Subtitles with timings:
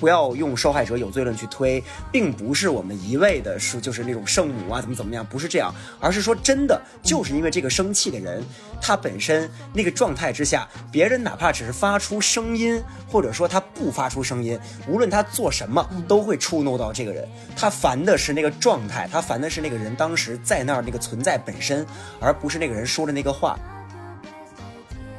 [0.00, 8.42] 不要用受害者有罪论去推，并不是我们一味的说就是那种圣母啊怎么怎么样，不是这样，而是说真的就是因为这个生气的人，
[8.80, 14.58] 他本身那个状态之下，别人哪怕只是发出声音，或者说他不发出声音，
[14.88, 17.28] 无论他做什么，都会触怒到这个人。
[17.54, 21.86] 他烦的是那个状态，他烦的是那个人当时在那儿那个存在本身，
[22.18, 23.58] 而不是那个人说的那个话。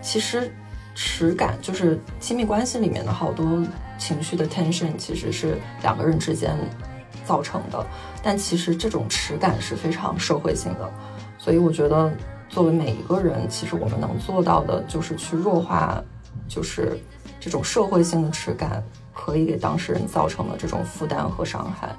[0.02, 0.52] 其实。
[0.94, 3.64] 耻感就是亲密关系里面的好多
[3.98, 6.58] 情绪的 tension，其实是两个人之间
[7.26, 7.86] 造成的。
[8.24, 10.92] 但其实这种耻感是非常社会性的，
[11.38, 12.12] 所以我觉得
[12.50, 16.04] 作为每一个人，其实我们能做到的就是去弱化，
[16.48, 17.00] 就是
[17.40, 18.84] 这种社会性的耻感
[19.14, 21.96] 可以给当事人造成的这种负担和伤害。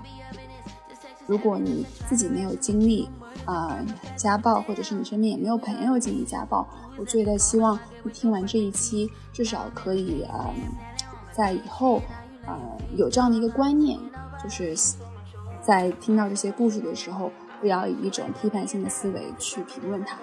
[1.26, 3.08] 如果你自己没有经历，
[3.44, 3.78] 啊，
[4.16, 10.50] 家暴，或者是你身边也没有朋友经历家暴，我觉得希望你听完这一期，至少可以啊，
[11.32, 12.00] 在以后
[12.46, 12.58] 啊
[12.96, 13.98] 有这样的一个观念，
[14.42, 14.76] 就是
[15.60, 20.16] 在听到这些故事的时候，不要以一种批判性的思维去评论它。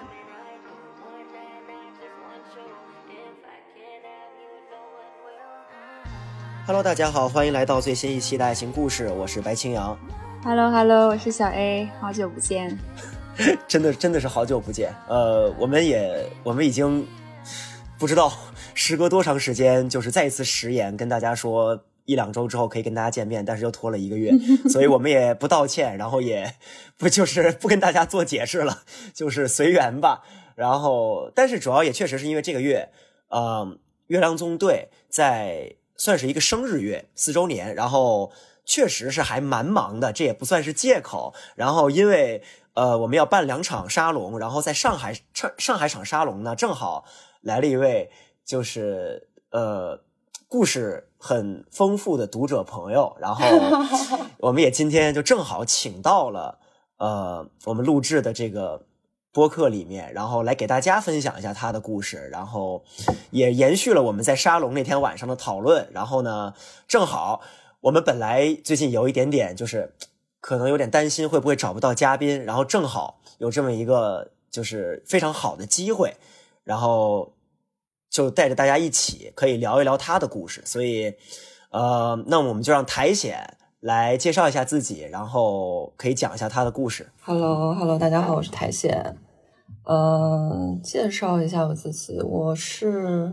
[6.66, 9.98] Hello，大家好，欢迎来到最新一期的爱情故事，我是白青阳。
[10.42, 12.78] Hello，Hello，我是小 A，好久不见，
[13.68, 14.90] 真的真的是好久不见。
[15.06, 17.06] 呃，我们也我们已经
[17.98, 18.32] 不知道
[18.72, 24.32] 时隔多长时间，就是再一次食言，跟大家说一两周之后可以跟大家见面，但是又拖了一个月，
[24.70, 26.54] 所以我们也不道歉，然后也
[26.96, 30.22] 不就是 不跟大家做解释了，就是随缘吧。
[30.54, 32.88] 然后，但是主要也确实是因为这个月，
[33.28, 38.32] 嗯，月亮纵队在算是一个生日月，四周年，然后。
[38.70, 41.34] 确实是还蛮忙的，这也不算是借口。
[41.56, 42.40] 然后因为
[42.74, 47.04] 呃我们要办两场沙龙，然后在上海上上海场沙龙呢，正好
[47.40, 48.12] 来了一位
[48.46, 50.00] 就是呃
[50.46, 53.44] 故事很丰富的读者朋友，然后
[54.38, 56.60] 我们也今天就正好请到了
[56.98, 58.86] 呃我们录制的这个
[59.32, 62.84] 播客里面，然后来给大家分享一下他的故事，然后
[63.32, 65.88] 也延续了我们在沙龙那天晚上的讨论。
[65.92, 66.54] 然后呢，
[66.86, 67.40] 正好。
[67.80, 69.94] 我们本来最近有一点点，就是
[70.40, 76.14] 可能有点担心会不会找不到嘉宾，然后正好有这么一个就是非常好的机会，
[76.62, 77.32] 然后
[78.10, 80.60] 就带着大家一起可以聊一聊他的故事。
[80.66, 81.14] 所以，
[81.70, 87.10] 呃，那我们就让苔藓来介绍一下自己，然后可以讲一下他的故事。
[87.22, 89.16] Hello，Hello，大家好，我是苔藓。
[89.84, 93.32] 嗯，介绍一下我自己，我是。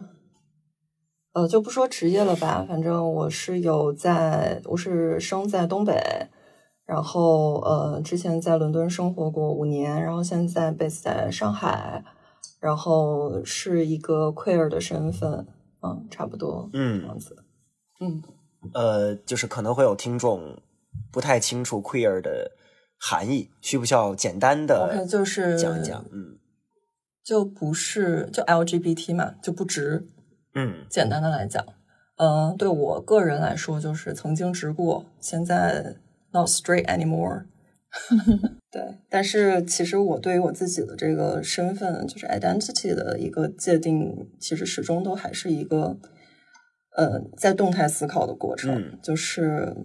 [1.37, 5.93] 呃，就不说职业了吧，反正我是有在，我是生在东北，
[6.83, 12.03] 然后呃，之前在伦敦生活过五年，然后现在 base 在上海，
[12.59, 15.45] 然后是一个 queer 的身份，
[15.83, 17.35] 嗯，差不多，嗯，这样子，
[17.99, 18.23] 嗯，
[18.73, 20.57] 呃，就是可能会有听众
[21.11, 22.49] 不太清楚 queer 的
[22.99, 26.03] 含义，需不需要简单的就是讲一讲？
[26.11, 26.39] 嗯，
[27.23, 30.07] 就不是就 LGBT 嘛，就不直。
[30.57, 31.63] 嗯，简单的来讲，
[32.17, 35.97] 嗯，对我个人来说，就是曾经直过，现在
[36.31, 37.43] not straight anymore。
[38.71, 45.97] 对，但是其实我对于我自己的这个身份，就是 identity 的一个界定，其实始终都还是一个，
[46.95, 48.99] 呃，在动态思考的过程。
[49.03, 49.75] 就是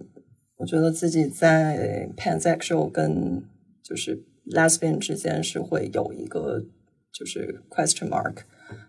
[0.57, 3.43] 我觉得自己在 pansexual 跟
[3.85, 6.65] 就是 lesbian 之间是会有一个
[7.13, 8.39] 就是 question mark。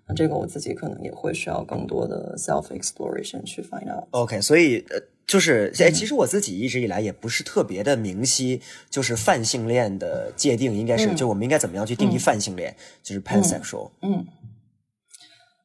[0.08, 4.06] 那这个我自己可能也会需要更多的 self exploration 去 find out。
[4.12, 13.92] OK，所以呃，就是哎，其实我自己一直以来也不是特别的明晰，就是泛性恋的界定应该是，就我们应该怎么样去定义泛性恋，就是 pansexual。
[14.02, 14.26] 嗯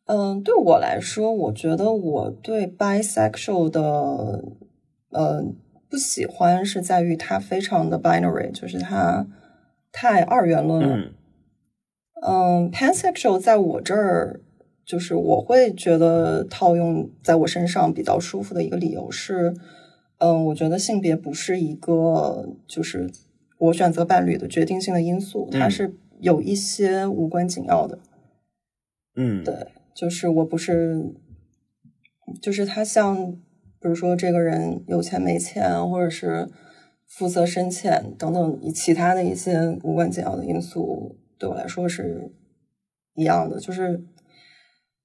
[0.06, 3.82] 嗯，对我来说，我觉得我对 bisexual 的
[5.10, 5.44] 呃
[5.90, 9.26] 不喜欢是在于它非常的 binary，就是它
[9.92, 10.96] 太二元论了。
[10.96, 11.14] 嗯
[12.72, 14.40] ，pansexual 在我这儿，
[14.84, 19.54] 就是我会觉得套用在我身上比较舒服的一个理由是，
[20.18, 23.10] 嗯，我觉得性别不是一个就是
[23.58, 27.98] 我选择伴侣的决定性的因素，它是有一些无关紧要的。
[29.14, 31.12] 嗯，对，就是我不是，
[32.42, 33.32] 就是他像，
[33.80, 36.48] 比如说这个人有钱没钱，或者是
[37.06, 41.16] 肤色深浅等等，以其他的一些无关紧要的因素。
[41.38, 42.32] 对我来说是
[43.14, 44.04] 一样的，就是，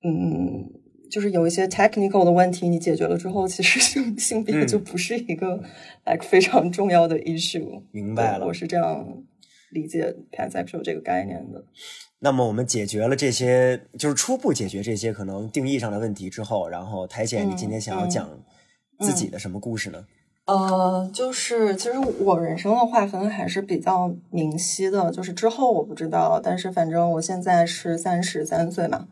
[0.03, 0.69] 嗯，
[1.11, 5.57] 就是有一些 technical 的问题，你解决了之后，其实性性别就不是一个
[6.05, 7.83] like 非常重要的 issue。
[7.91, 9.23] 明白了，我是这样
[9.71, 11.65] 理解 pansexual 这个概念的。
[12.19, 18.29] 那么我们解决了这些，就是初步解决这些可能定义上的问题之后，然后苔藓，你今天想要讲
[18.99, 20.05] 自己的什么故事呢？
[20.45, 29.07] 呃，就是其实我人生的划分还是比较明晰的，就是之后我不知道，但是反正我现在是三十三岁嘛。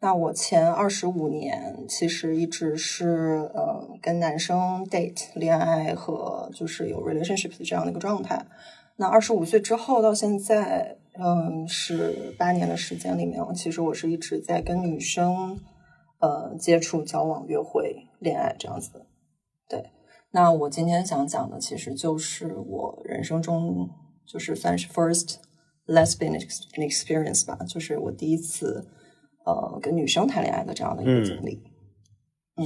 [0.00, 8.44] 那我前二十五年其实一直是呃跟男生 date 恋爱和就是有 relationship 的这样的一个状态。
[8.96, 15.60] 那二十五岁之后到现在，嗯，是八年的时间里面，其实我是一直在跟女生
[16.18, 19.06] 呃接触、交往、约会、恋爱这样子。
[19.68, 19.90] 对，
[20.32, 23.88] 那我今天想讲的其实就是我人生中
[24.26, 25.36] 就是算是 first
[25.86, 26.36] lesbian
[26.74, 28.88] experience 吧，就是我第一次。
[29.44, 31.60] 呃，跟女生谈恋爱的这样的一个经历，
[32.54, 32.64] 嗯，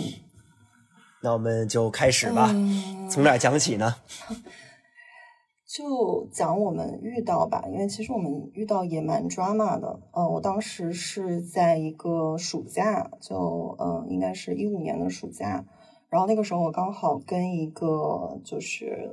[1.23, 2.55] 那我们就开始吧，
[3.11, 3.95] 从哪讲起呢？
[5.67, 9.99] 就讲我们遇到吧，因为其实我们遇到也蛮 drama 的。
[10.13, 15.65] 嗯，我当时是在一个暑假，就嗯，应该是一五年的暑假，
[16.09, 19.11] 然后那个时候我刚好跟一个就是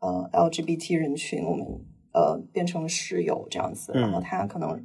[0.00, 1.66] 呃 LGBT 人群，我们
[2.12, 4.84] 呃变成了室友这样子，然后他可能。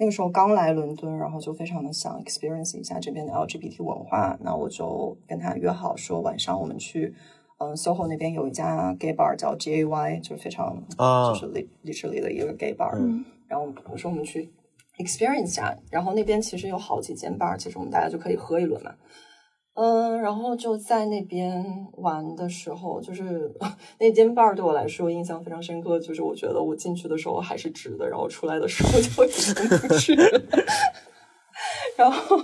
[0.00, 4.38] 那个时候刚来伦敦，然后就非常的想 experience 一下这边的 LGBT 文化。
[4.40, 7.12] 那我就跟他约好说，晚上我们去，
[7.58, 11.52] 嗯，SOHO 那边有一家 gay bar 叫 GAY，就是非常就是
[11.84, 12.96] literally 的一个 gay bar。
[13.48, 14.48] 然后我说我们去
[14.98, 18.94] experience 一下，然后那边其实有好几间 bar，其实我们大家就可以喝一轮嘛。
[19.80, 23.48] 嗯，然后就在那边玩的时候，就是
[24.00, 26.00] 那间 bar 对我来说印象非常深刻。
[26.00, 30.16] 就是我觉得我进去的时候还是直的，然后出来的时候就直不去。
[31.96, 32.36] 然后，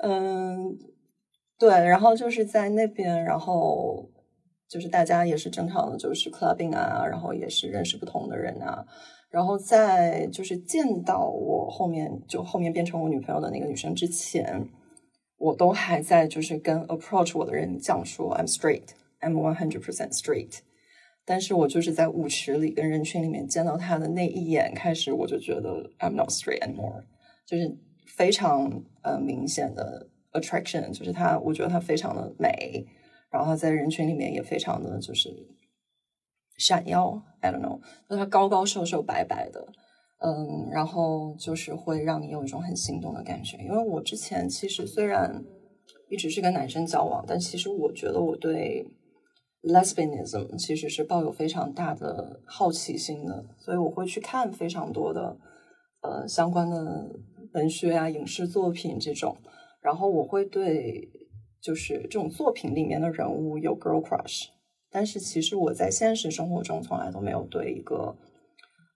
[0.00, 0.76] 嗯，
[1.58, 4.10] 对，然后就是在那边，然后
[4.68, 8.84] 就是大家也是正常的，就是 clubbing 啊，然后也是认识不同的人啊。
[9.30, 14.68] 然后在就是见到我后面就后面变成我女朋友的那个女生之前。
[15.42, 18.90] 我都还在就是跟 approach 我的人讲说 I'm straight,
[19.20, 20.60] I'm one hundred percent straight，
[21.24, 27.02] 但是我就是在舞池里跟人群里面见到他的那一眼开始，我就觉得 I'm not straight anymore，
[27.44, 32.86] 就是非常呃明显的 attraction，就是他，我觉得他非常的美，
[33.28, 35.28] 然后他在人群里面也非常的就是
[36.56, 39.66] 闪耀，I don't know，就他高高瘦瘦白白的。
[40.24, 45.44] 嗯，然后就是会让你有一种很心动的感觉，因为我之前其实虽然
[46.08, 48.86] 一直是跟男生交往，但其实我觉得我对
[49.62, 55.36] lesbianism 其实是抱有非常大的好奇心的，所以我会去看非常多的
[56.02, 57.10] 呃相关的
[57.54, 59.36] 文学啊、影视作品这种，
[59.80, 61.10] 然后我会对
[61.60, 64.44] 就是这种作品里面的人物有 girl crush，
[64.88, 68.16] 但是其实我在现实生活中从来都没有对一个。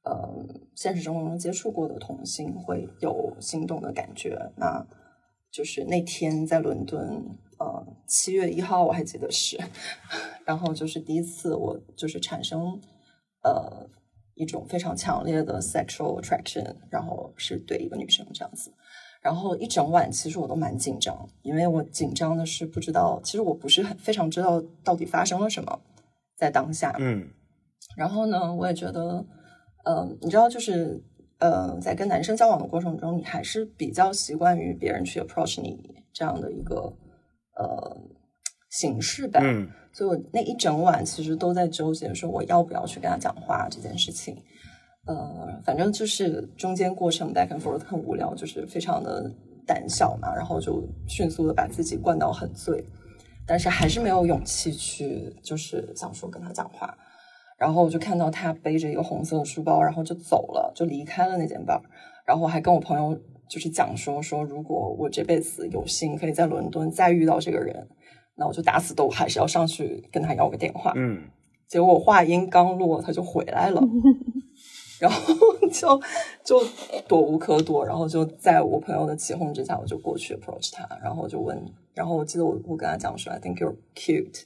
[0.09, 4.39] 呃，现实生活中接触过的同性会有心动的感觉。
[4.57, 4.87] 那
[5.51, 7.25] 就是那天在伦敦，
[7.59, 9.59] 呃，七月一号我还记得是，
[10.47, 12.81] 然后就是第一次我就是产生
[13.43, 13.91] 呃
[14.37, 18.73] 一种非常强烈的 sexual attraction，然后是对一个女生这样子。
[19.21, 25.81] 然后一整晚其实我都蛮紧张，因为我紧张的是不知道，其实我不是很非常知道到底发生了什么
[26.37, 26.95] 在当下。
[27.01, 27.29] 嗯，
[27.97, 29.27] 然后呢，我也觉得。
[29.89, 31.01] 嗯，你知道，就是
[31.39, 35.79] 呃，在跟男生交往的过程中，你还是比较习惯于别人去 approach 你
[36.13, 36.93] 这样的一个
[37.57, 37.97] 呃
[38.69, 39.39] 形式吧。
[39.45, 44.37] 嗯，所以我那一整晚其实都在纠结，说我要不要去跟他讲话这件事情。
[45.07, 49.31] 呃，反正就是中间过程 back and forth 很无聊，就是非常的
[49.65, 52.85] 胆小嘛，然后就迅速的把自己灌到很醉，
[53.47, 56.93] 但是还是没有勇气去，就是想说跟他讲话。
[57.59, 61.81] 然后我就看到他背着一个红色的书包，然后就走了，就离开了那间 bar。
[62.27, 67.89] 然后我还跟我朋友就是讲说说，如果我这辈子有幸可以在伦敦再遇到这个人，
[68.35, 70.93] 那我就打死都还是要上去跟他要个电话。
[70.97, 71.23] 嗯，
[71.67, 73.81] 结果话音刚落，他就回来了，
[75.01, 75.35] 然后
[75.73, 76.01] 就
[76.45, 76.61] 就
[77.09, 81.59] 躲无可躲，然后就在我朋友的起哄之下，我就过去 approach 他，然后就问，
[81.95, 84.43] 然后我记得我我跟他讲说，I think you're cute。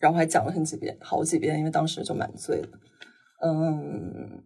[0.00, 2.68] 然后还讲了很几遍，好几遍，因为当时就蛮醉的，
[3.44, 4.42] 嗯，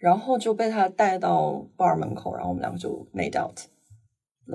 [0.00, 3.58] 然后就被他带到 bar 门口，然后我们两个就 made out。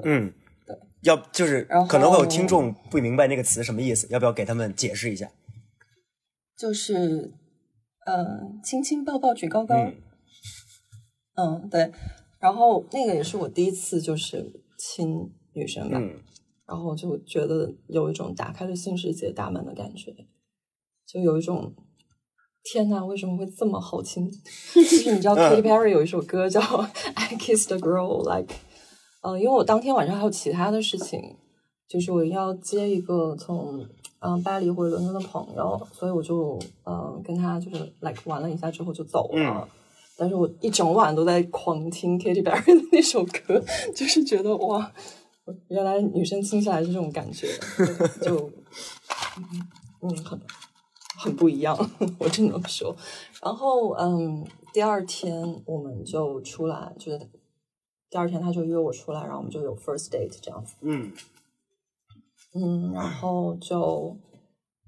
[0.03, 0.34] 嗯，
[0.65, 5.29] 对，要就是可能会有听众不明白那个词什么意思，要不要给他们解释一下？
[6.58, 7.32] 就是，
[8.08, 9.75] 嗯，亲亲抱抱举高高，
[11.36, 11.91] 嗯，对，
[12.39, 16.00] 然后那个也是我第一次就是亲女生嘛，
[16.68, 20.12] 然后就觉得有一种打开了新世界大门的感觉。
[21.12, 21.74] 就有一种
[22.63, 24.30] 天呐，为什么会这么好听？
[24.75, 26.60] 就是你知道，Katy Perry 有一首歌叫
[27.16, 28.54] 《I Kissed a Girl》，like，
[29.22, 31.20] 嗯，因为我当天晚上还有其他的事情，
[31.88, 33.84] 就是我要接一个从
[34.20, 39.68] 嗯巴黎或者伦敦的朋友，所以我就嗯跟他就是 like 玩了一下之后就走了。
[40.18, 43.63] 但是我一整晚都在狂听 Katy Perry 的那首歌，
[43.96, 44.92] 就是觉得哇，
[45.70, 47.48] 原来女生听起来是这种感觉，
[48.22, 48.51] 就
[50.01, 50.39] 嗯很
[51.20, 51.78] 很不一样，
[52.18, 52.96] 我只能说。
[53.44, 57.20] 然后嗯，第二天我们就出来，就是
[58.10, 60.76] 第二天他就约我出来，然后我们就有 first date 这样子。
[60.82, 61.12] 嗯
[62.56, 64.18] 嗯，然后就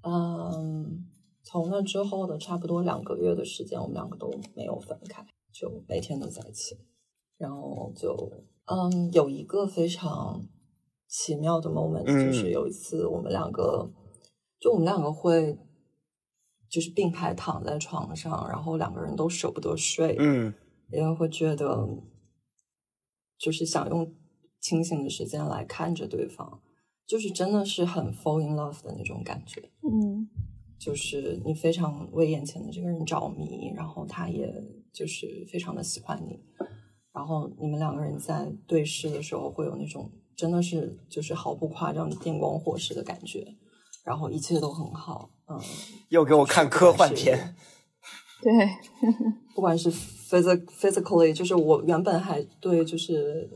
[0.04, 1.08] 嗯。
[1.44, 6.78] 从那之后的差不多两个月的时间，我们两个都没有分开，就每天都在一起。
[7.36, 8.32] 然后就
[8.66, 10.46] 嗯，有一个非常
[11.08, 13.90] 奇妙的 moment，就是有一次我们两个，
[14.60, 15.58] 就我们两个会
[16.72, 20.54] 就是并排躺在床上，然后两个人都舍不得睡，嗯，
[20.92, 21.88] 因为会觉得
[23.38, 24.16] 就是想用
[24.62, 26.62] 清醒的时间来看着对方，
[27.06, 30.30] 就是真的是很 fall in love 的那种感觉，嗯。
[30.84, 34.52] 就是你非常为眼前的这个人着迷，然后他也
[34.92, 36.40] 就是非常的喜欢你，
[37.14, 43.46] 然后你们两个人在对视的时候会有那种真的是就是毫不夸张的电光火石的感觉，
[44.04, 45.62] 然后一切都很好，嗯。
[46.10, 47.56] 又给我看科幻片。
[48.42, 48.52] 对，
[49.56, 53.50] 不管是 physic physically，就是我原本还对就是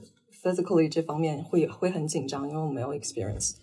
[0.43, 3.55] physically 这方面会会很紧张，因为我没有 experience。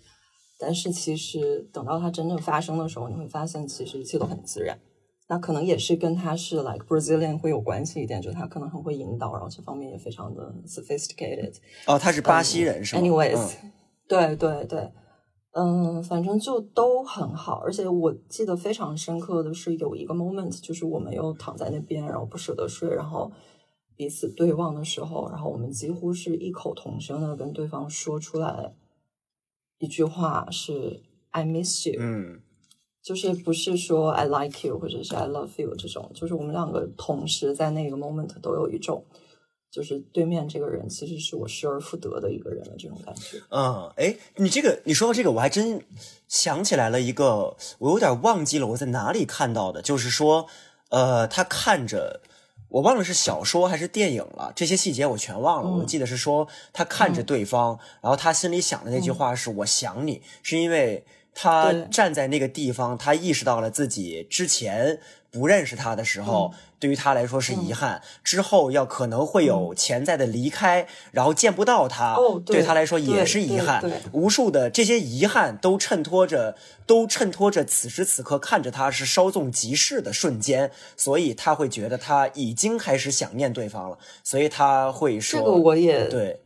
[0.58, 4.78] 但是其实等到它真正发生的时候，你会发现其实一切都很自然。
[5.28, 11.54] 那可能也是跟他是 like Brazilian 会有关系一点，就是他可能很会引导，然后这方面也非常的 sophisticated。
[11.86, 13.54] 哦，他是巴西人是吗？Anyways，
[14.06, 14.92] 对对对，
[15.54, 17.60] 嗯，反正就都很好。
[17.64, 23.30] 而且我记得非常深刻的是有一个 moment，就是我们又躺在那边，然后不舍得睡，然后
[23.94, 28.74] 彼此对望的时候，然后我们几乎是异口同声的跟对方说出来。
[29.78, 32.40] 一句话是 "I miss you"，嗯，
[33.02, 39.04] 就是不是说 "I like you" 或者是 "I love you" 这种，就是我们两个同时在那个 moment 都有一种，
[39.72, 43.38] 就是对面这个人其实是我失而复得的一个人的这种感觉。
[43.48, 45.82] 嗯，哎，你这个你说到这个，我还真
[46.28, 50.46] 想起来了一个，我有点忘记了我在哪里看到的，就是说，
[50.90, 52.20] 呃，他看着。
[52.68, 55.70] 我忘了是小说还是电影了，这些细节我全忘了。
[55.76, 65.00] 我记得是说他看着对方，然后他心里想的那句话是“我想你”，是因为他站在那个地方，他意识到了自己之前。
[65.32, 73.82] 不认识他的时候，对于他来说是遗憾；之后要可能会有潜在的离开，然后见不到他，对他来说也是遗憾。
[74.12, 76.54] 无数的这些遗憾都衬托着，
[76.86, 86.42] 都衬托着此时此刻看着他是稍纵即逝的瞬间，所以他会觉得他已经开始想念对方了，所以他会说：“这个我也对，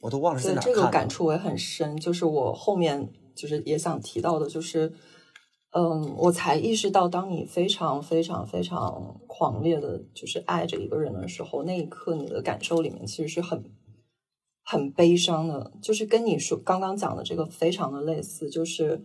[0.00, 4.92] 我都忘了在哪看这个感触我也很深，就是我后面就是也想提到的，就是。
[5.72, 13.70] 嗯，我才意识到，当你非常非常非常狂烈的，就是爱着一个人的时候，那一刻你的感受里面其实是很
[14.64, 19.04] 很悲伤的，就是跟你说刚刚讲的这个非常的类似，就是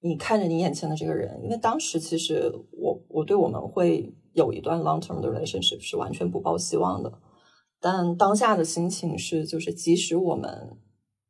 [0.00, 7.10] 你看着你眼前的这个人，因为当时其实我我对我们会有一段 long term 的 relationship 是完全不抱希望的，
[7.80, 10.76] 但当下的心情是，就是即使我们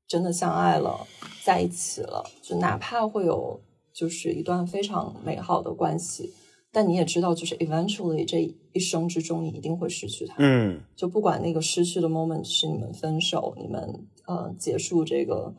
[0.09, 1.07] 真的相爱了，
[1.45, 3.61] 在一起了，就哪怕会有。
[3.95, 6.33] 就是一段非常美好的关系，
[6.73, 8.41] 但你也知道，就是 eventually 这
[8.73, 10.35] 一生之中，你一定会失去他。
[10.39, 15.55] 嗯，就不管那个失去的 moment 是你们分手，你们呃结束这个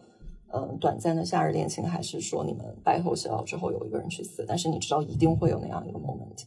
[0.48, 6.44] 呃短暂的夏日恋情，还是说你们白头偕老之后有一个人去死，但是你知道一定会有那样一个 moment。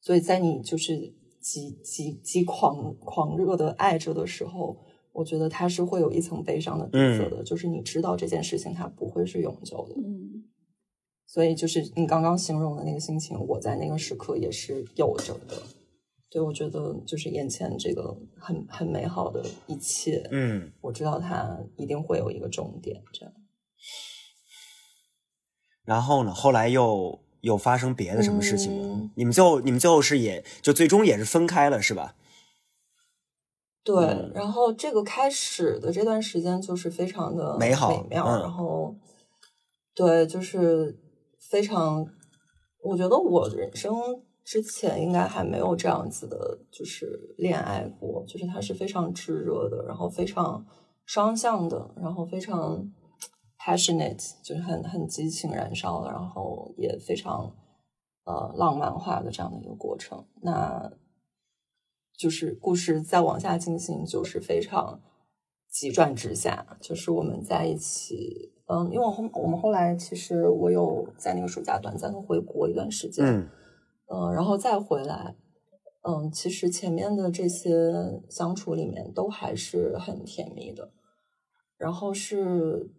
[0.00, 4.76] 所以在你就是极极极狂狂热的爱着的时候，
[5.12, 9.96] 我觉得他是会有一层悲伤的底色的，就是你知道这件事情它不会是永久的。
[9.96, 10.23] 嗯。
[11.34, 15.60] 所以就是你刚刚形容的那个心情，我在那个时刻也是有着的。
[16.30, 23.34] 对，我觉得就是眼前这个很很美好的一切，嗯，我知道它一定会有一个终点，这样。
[25.84, 26.32] 然后呢？
[26.32, 29.10] 后来又有发生别的什么事情吗？
[29.16, 32.14] 你们最后你们最后是也就最终也是分开了，是吧？
[33.82, 34.30] 对。
[34.32, 38.94] 然后这个开始的这段时间就是非常的美好美妙，然后
[39.96, 41.00] 对，就是。
[41.50, 42.06] 非常，
[42.82, 43.92] 我觉得我人生
[44.44, 50.66] 之前应该还没有这样子的，就是恋爱过，就是它是非常炙热的，然后非常
[51.06, 52.92] 双向的，然后非常
[53.58, 57.54] passionate，就是很很激情燃烧的，然后也非常
[58.24, 60.26] 呃浪漫化的这样的一个过程。
[60.42, 60.92] 那
[62.16, 65.00] 就是故事再往下进行，就是非常
[65.68, 73.48] 急转直下，就是我们在一起，嗯，因为我后我们后来其实我有在那个暑假短暂的回国一段时间，嗯
[74.06, 75.36] 嗯，然后再回来，
[76.02, 80.92] 嗯，其实前面的这些相处里面都还是很甜蜜的，
[81.76, 82.90] 然后是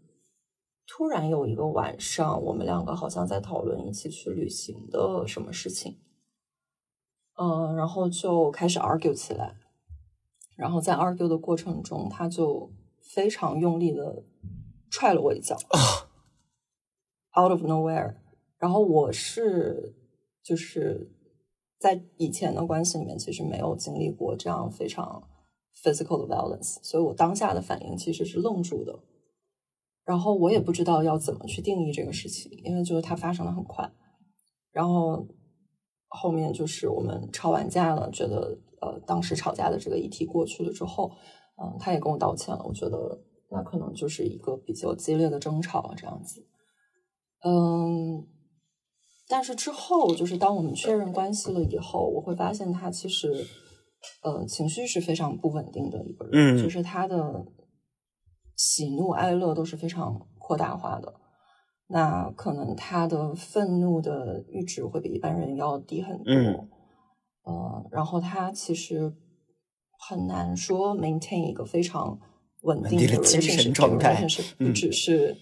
[0.86, 5.98] 突然有一个晚上，我们两个好像在讨论一起去旅行的什么事情，
[7.40, 9.56] 嗯，然后就开始 argue 起来，
[10.56, 14.24] 然后在 argue 的过程中，他就非常用力的
[14.90, 15.56] 踹了我一脚
[17.38, 18.16] ，out of nowhere。
[18.58, 19.96] 然后我是
[20.44, 21.12] 就是
[21.80, 25.28] 在以前的关系里面，其实没有经历过这样非常
[25.84, 28.98] physical 的 violence，所以我当下的反应其实是愣住的。
[30.06, 33.92] 然后我也不知道要怎么去定义这个事情，因为就是它发生的很快。
[34.72, 35.28] 然后
[36.08, 41.12] 后面就是我们吵完架了，觉得呃当时吵架的这个议题过去了之后，
[41.62, 42.64] 嗯、他也跟我道歉了。
[42.66, 43.20] 我觉得
[43.56, 46.46] 那可能就是一个比较激烈的争吵这样子。
[47.44, 48.28] 嗯，
[49.30, 53.48] 但是之后就是当我们确认关系了以后，我会发现他其实
[54.24, 57.46] 呃情绪是非常不稳定的一个人，嗯就是他的
[58.56, 61.22] 喜怒哀乐都是非常扩大化的。
[61.88, 66.70] 那可能他的愤怒的阈值会比一般人要低很多，嗯
[67.44, 69.16] 呃，然后他其实
[70.10, 72.20] 很难说 maintain 一个非常
[72.66, 74.28] 稳定的精神 relationship，状态
[74.60, 75.38] 嗯不只是、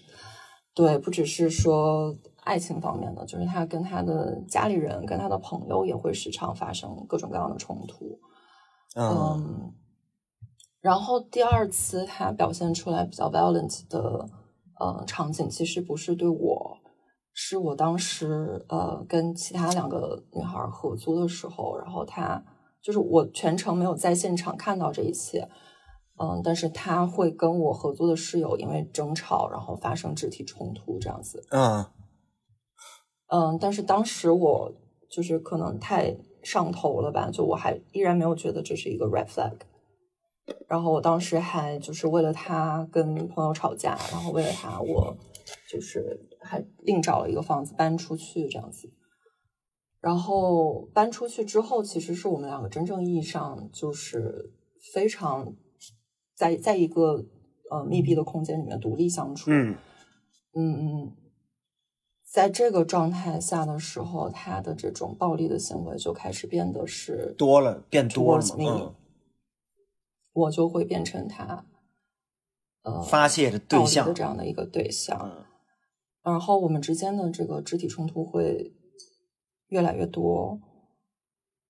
[0.74, 8.18] 对，不只是说爱情方面的，就是他跟他的家里人、跟他的朋友也会时常发生各种各样的冲突，
[8.94, 9.08] 嗯。
[9.08, 9.72] 嗯，
[10.80, 14.28] 然后第二次他表现出来比较 violent 的
[14.78, 16.78] 呃场景，其实不是对我，
[17.32, 22.44] 是我当时呃跟其他两个女孩合租的时候，然后他
[22.82, 25.48] 就是我全程没有在现场看到这一切，
[26.16, 31.84] 嗯，但是他会跟我合租的室友因为争吵，然后发生肢体冲突这样子，嗯
[33.28, 34.72] 嗯，但是当时我
[35.10, 39.56] 就是可能太上头了吧，就我还依然没有觉得这是一个 red flag。
[40.68, 45.16] 然后我当时还就是为了他跟朋友吵架，然后为了他我
[45.68, 48.92] 就是还另找了一个房子搬出去这样子。
[50.00, 54.52] 然后搬出去之后，其实是我们两个真正意义上就是
[54.92, 55.56] 非常
[56.34, 57.24] 在在一个
[57.70, 59.50] 呃密闭的空间里面独立相处。
[59.50, 59.76] 嗯
[60.54, 61.12] 嗯嗯，
[62.24, 68.94] 在这个状态下的时候，他的这种暴力的行为就开始变得是多了变多了
[70.32, 71.64] 我就会变成他
[72.82, 75.18] 呃发泄的对象的这样的一个对象。
[75.22, 75.44] 嗯
[76.24, 78.72] 然后我们之间的这个肢体冲突会
[79.68, 80.58] 越来越多，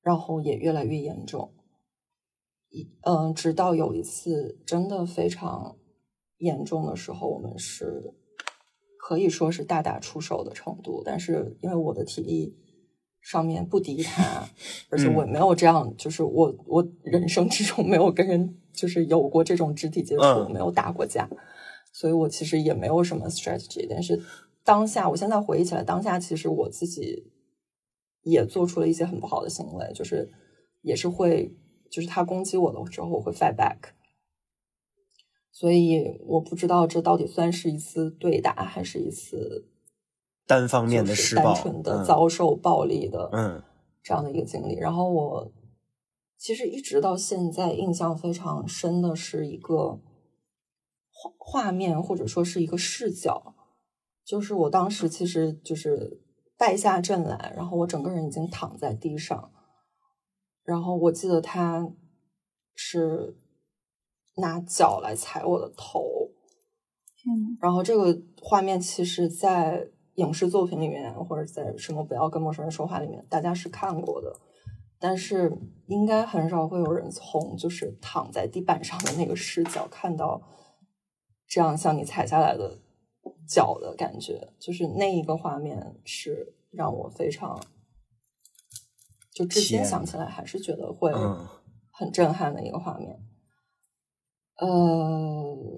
[0.00, 1.52] 然后也越来越严重。
[2.74, 5.76] 一嗯、直到有一次真的非常
[6.38, 8.12] 严重的时候，我们是
[8.98, 11.00] 可以说是大打出手的程度。
[11.04, 12.56] 但是因为我的体力
[13.20, 14.48] 上面不敌他，
[14.90, 21.30] 而且我也没有这样，就是我我人生之中没有跟人就是有过这种肢体接触，嗯没有打过架。
[21.92, 24.20] 所以我其实也没有什么 strategy，但是
[24.64, 27.30] 当下，我现在回忆起来，当下其实我自己
[28.22, 30.28] 也做出了一些很不好的行为，就是
[30.82, 31.54] 也是会，
[31.94, 33.90] 就是他攻击我的时候，我会 fight back。
[35.52, 39.68] 所以我不知道这到底算是一次对打，还是一次
[40.44, 43.62] 单方面的就是施暴，单纯的嗯遭受暴力的嗯
[44.02, 44.74] 这样的一个经历。
[44.74, 45.52] 然后我
[46.36, 50.00] 其实一直到现在印象非常深的是一个
[51.12, 53.54] 画画面，或者说是一个视角，
[54.24, 56.20] 就是我当时其实就是
[56.58, 59.52] 败下阵来，然后我整个人已经躺在地上，
[60.64, 61.88] 然后我记得他
[62.74, 63.36] 是
[64.36, 66.02] 拿脚来踩我的头，
[67.16, 74.40] 天呐，然后这个画面其实，在影视作品里面，或者在什么“不要跟陌生人说话”里面，大家是看过的，
[74.98, 75.52] 但是
[75.86, 80.40] 应该很少会有人从就是躺在地板上的那个视角看到
[81.46, 82.80] 这样像你踩下来的
[83.46, 87.60] 脚的感觉，就是那一个画面是让我非常，
[89.34, 91.46] 就至今想起来还是觉得会嗯
[91.90, 93.18] 很震撼的一个画面。
[94.56, 95.76] 呃，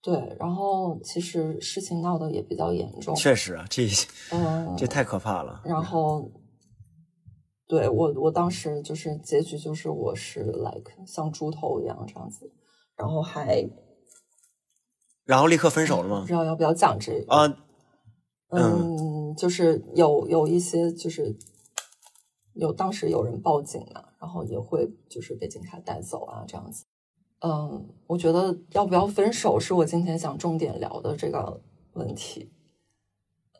[0.00, 3.86] 对，然后其实事情闹得也比较严重，确实啊，这
[4.32, 5.60] 嗯， 这太可怕了。
[5.64, 6.30] 然后，
[7.66, 12.50] 对我我当时就是结局就是我是 like 像猪头一样这样子，
[12.96, 13.68] 然后还
[15.26, 16.32] 然后立刻分手了吗不知？
[16.32, 17.56] 道要不要讲这个，啊，
[18.48, 21.36] 嗯，就是有有一些就是
[22.54, 26.84] 有当时有人报警啊，然后也会就是被警察带走啊这样子。
[27.40, 31.62] 嗯，我觉得要不要分手是我今天想重点聊的这个
[31.94, 32.50] 问题。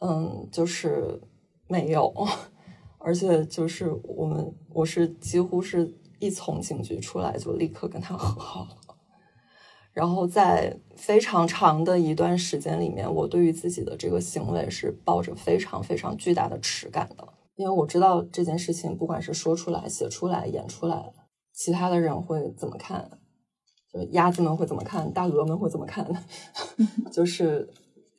[0.01, 1.21] 嗯，就是
[1.67, 2.13] 没有，
[2.99, 8.77] 而且就是我们，我是几乎是一从警局出来就立刻跟他和好了。
[9.93, 17.29] 然后在非常长的一段时间里面，我对于自己的这个行为是抱着非常非常巨大的耻感的，
[17.61, 21.13] 因为我知道这件事情不管是说出来、写出来、演出来，
[21.53, 23.21] 其他的人会怎么看，
[23.93, 26.11] 就鸭子们会怎么看，大鹅们会怎么看，
[27.13, 27.69] 就是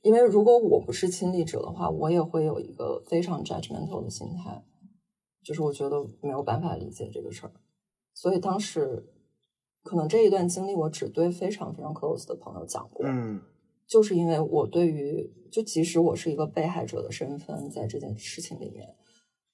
[0.04, 4.64] 因为如果我不是亲历者的话，我也会有一个非常 judgmental 的心态，
[5.44, 7.52] 就是我觉得没有办法理解这个事儿，
[8.14, 9.08] 所以当时。
[9.84, 13.04] 可能这一段经历，我只对非常非常 close 的朋友讲过。
[13.04, 13.42] 嗯，
[13.88, 18.96] 就是因为我对于，就即使我是一个被害者的身份，在这件事情里面，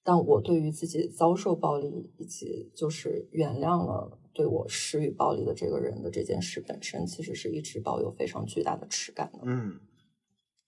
[0.08, 9.40] 但我对于自己遭受暴力以及就是原谅了对我施予暴力的这个人的这件事本身，其实是一直抱有非常巨大的耻感的。
[9.44, 9.82] 嗯，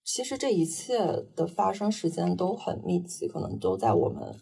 [0.04, 0.98] 其实这一切
[1.38, 4.36] 的发生时间都很密集，可能都在我们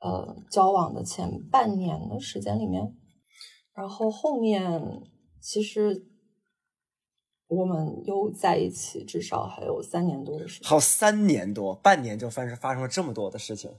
[0.00, 2.96] 呃交往的前半年的时间里面。
[3.74, 5.02] 然后后面
[5.38, 6.06] 其实
[7.54, 10.68] 我们又在一起，至少还有三年多的时间。
[10.68, 13.70] 好，三年多，半年就发生发生了这么多的事情。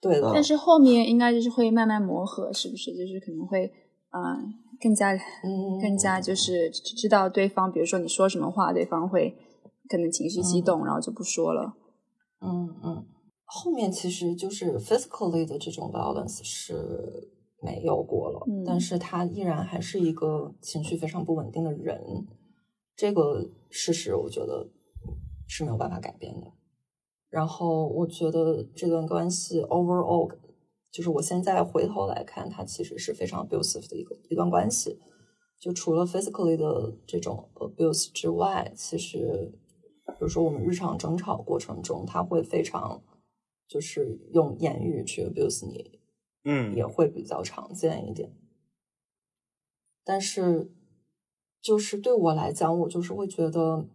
[0.00, 2.96] 对的，但是后面应该就是会慢慢磨合，是不是？
[2.96, 3.72] 就是可能会
[4.10, 4.36] 啊，
[4.80, 9.36] 更加嗯，更加就是知道对方，比如说你说什么话，对方会
[9.88, 11.74] 可能情绪激动，然后就不说了。
[12.40, 13.06] 嗯嗯，
[13.44, 17.30] 后面其实就是 physically 的这种 violence 是。
[17.62, 22.00] 没有过了，但是他依然还是一个情绪非常不稳定的人，
[23.00, 24.68] 这个事实我觉得
[25.48, 26.52] 是没有办法改变的。
[27.30, 30.30] 然后我觉得这段关系 overall，
[30.90, 35.00] 就是我现在回头来看，它其实是非常 abusive 的一个一段关系。
[35.58, 39.50] 就除了 physically 的这种 abuse 之外，其实
[40.04, 43.02] 比如说我们日常争吵过程中，他会非常
[43.66, 45.98] 就是用言语去 abuse 你。
[46.44, 48.30] 嗯，也会比较常见一点，
[50.04, 50.70] 但是
[51.60, 53.88] 就是对我来讲，我就是会觉得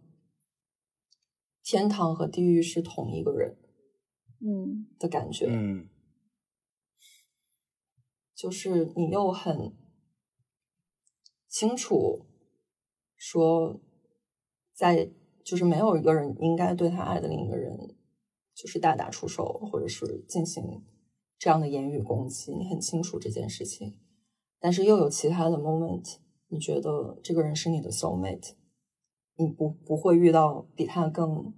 [1.62, 3.56] 天堂和地狱是同一个人，
[4.40, 5.88] 嗯的感觉，嗯，
[8.34, 9.76] 就是你又很
[11.48, 12.26] 清楚
[13.16, 13.80] 说，
[14.72, 15.10] 在
[15.44, 17.96] 就是没有一个人应该对他爱的另一个人
[18.54, 20.84] 就是大打出手，或者是进行。
[21.38, 23.98] 这样的言语攻击，你很清楚这件事情，
[24.58, 26.16] 但是又有其他的 moment，
[26.48, 28.52] 你觉得这个人是你的 soul mate，
[29.36, 31.54] 你不不会遇到比他更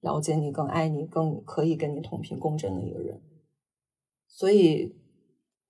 [0.00, 3.22] 了解你、更爱你、更可以跟你同频共振的一个人，
[4.26, 4.96] 所以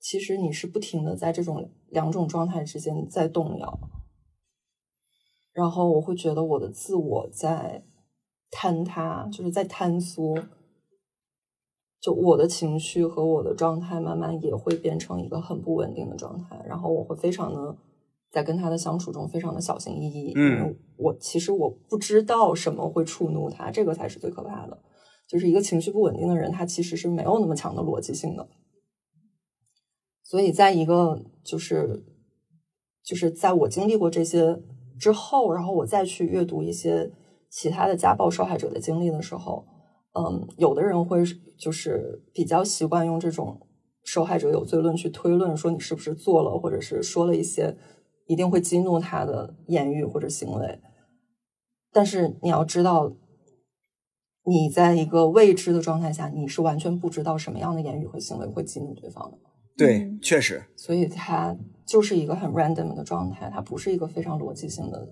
[0.00, 3.78] 其实你是不停的在这种两种状态之间在动摇，
[5.52, 7.84] 然后我会觉得我的自我在
[8.50, 10.46] 坍塌，就是在坍缩。
[12.00, 16.62] 就我的情绪和我的状态，慢慢也会变成一个很不稳定的状态。
[16.66, 17.74] 然后我会非常的
[18.34, 20.32] 在跟他的相处中，非常的小心翼翼。
[20.34, 24.76] 嗯，我其实我不知道什么会触怒他，这个才是最可怕的。
[25.28, 28.48] 就是一个情绪不稳定的人，他其实是没有那么强的逻辑性的。
[30.24, 32.04] 所以，在一个就是
[33.04, 34.60] 就是在我经历过这些
[34.98, 37.12] 之后，然后我再去阅读一些
[37.48, 39.64] 其他的家暴受害者的经历的时候。
[40.16, 41.24] 嗯，有的人会
[41.58, 43.66] 就是比较习惯用这种
[44.04, 47.76] 受害者有罪论去推论，说你是不是做了，或者是说了一些
[48.26, 50.80] 一定会激怒他的言语或者行为。
[51.92, 53.12] 但是你要知道，
[54.44, 59.38] 你在一个未知的状态下，你是完全不知道什么样的言语和行为会激怒对方的。
[59.76, 60.64] 对，确实。
[60.76, 61.56] 所以它
[61.86, 65.08] 就是一个很 random 的状态，它不是一个非常逻辑性的，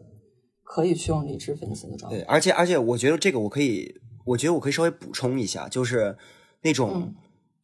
[0.62, 2.18] 可以去用理智分析的状态。
[2.18, 4.00] 对，而且而且，我觉得这个我可以。
[4.24, 6.16] 我觉得我可以稍微补充一下，就是
[6.62, 7.12] 那种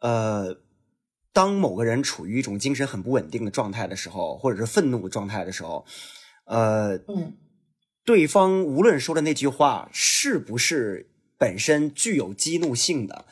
[0.01, 0.53] 呃，
[1.33, 5.85] 当某个人处于一种精神很不稳定的状态的时候，或者是愤怒的状态的时候，
[6.47, 7.37] 呃，嗯，
[8.05, 13.25] 对方无论说的那句话是不是本身具有激怒性的，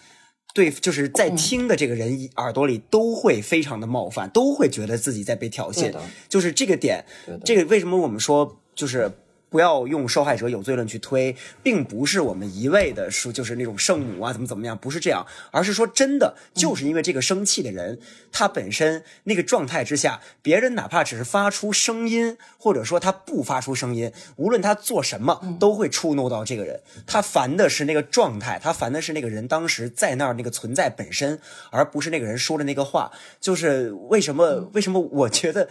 [0.54, 5.94] 对，就是在听的这个人耳朵里都会非常的冒犯，都会觉得自己在被挑衅，
[6.28, 7.04] 就是这个点，
[7.44, 9.10] 这个为什么我们说就是。
[9.48, 17.98] 不要用受害者有罪论去推，并不是我们一味的说就是那种圣母啊怎么怎么样，不是这样，而是说真的就是因为这个生气的人，
[18.32, 26.80] 他本身那个状态之下，别人哪怕只是发出声音，或者说他不发出声音，无论他做什么，都会触怒到这个人。
[27.06, 33.10] 他烦的是那个状态，他烦的是那个人当时在那儿那个存在本身，而不是那个人说的那个话。
[33.40, 34.70] 就是为什么？
[34.72, 35.68] 为什么我觉得？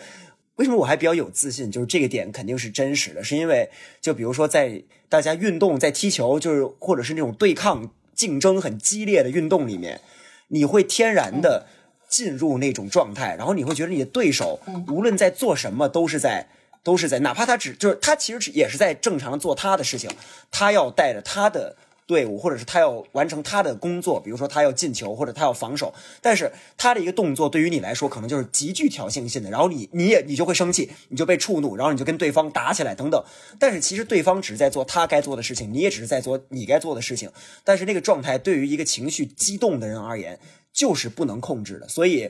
[0.56, 1.70] 为什么我还比较有自信？
[1.70, 10.00] 就是这个点肯定是真实的，是因为就比如说在大家运动、在踢球，就是或者是那种对抗、竞争很激烈的运动里面，
[10.48, 11.68] 你会天然的
[12.08, 16.48] 进入那种状态，然后你会觉得你的对手无论在做什么，都是在
[16.84, 20.10] 都是在，哪怕他只就是他其实也是在正常做他的事情，
[20.52, 21.76] 他要带着他的。
[22.08, 33.24] 队伍，或者是他要完成他的工作，比如说他要进球，或者他要防守，但是他的一个动作对于你来说可能就是极具挑衅性的，然后你你也你就会生气，你就被触怒，然后你就跟对方打起来等等。
[33.58, 37.32] 但是其实对方只是在做他该做的事情，你也只是在做你该做的事情。
[37.64, 40.40] 但是那个状态对于一个情绪激动的人而言，
[40.72, 41.88] 就是不能控制的。
[41.88, 42.30] 所以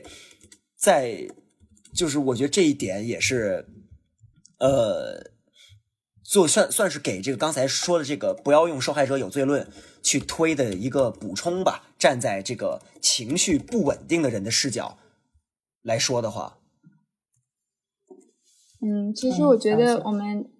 [0.76, 1.28] 在
[1.94, 3.66] 就是我觉得这一点也是，
[4.58, 5.35] 呃。
[6.28, 9.68] 就算算是给这个刚才说的这个不要用受害者有罪论
[10.02, 11.84] 去推的一个补充吧。
[11.98, 14.98] 站在这个情绪不稳定的人的视角
[15.82, 16.58] 来说的话，
[18.80, 20.50] 嗯，其实我觉得我们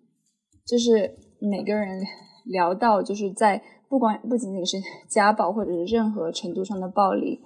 [0.64, 2.04] 就是每个人
[2.44, 7.40] 聊到，就是在不管不仅仅是家暴或者是任何程度上的暴力，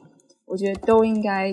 [0.44, 1.50] 我觉得都应该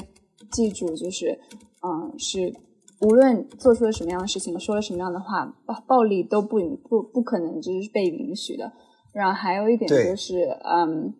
[0.51, 1.39] 记住，就是
[1.81, 2.53] 嗯是。
[3.01, 8.71] 无论做出了什么样的事情，说了什么样的话，暴暴力都不不不可能就是被允许的。
[9.13, 11.13] 然后还有一点就是，嗯，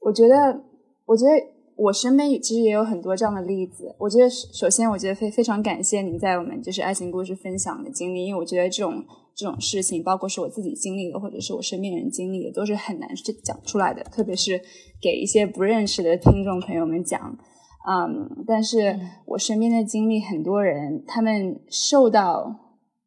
[0.00, 0.62] 我觉得，
[1.06, 1.30] 我觉得
[1.76, 3.94] 我身边其实也有很多这样的例子。
[3.98, 14.60] 我觉得首先，我觉得非非常感谢您在我们就是爱情故事分享的经历，因为我觉得这种这种事情，包括是我自己经历的，或者是我身边人经历的，都是很难去讲出来的，特别是
[15.00, 17.38] 给一些不认识的听众朋友们讲。
[17.86, 22.54] 嗯，但是我身边的经历，很多人他们受到，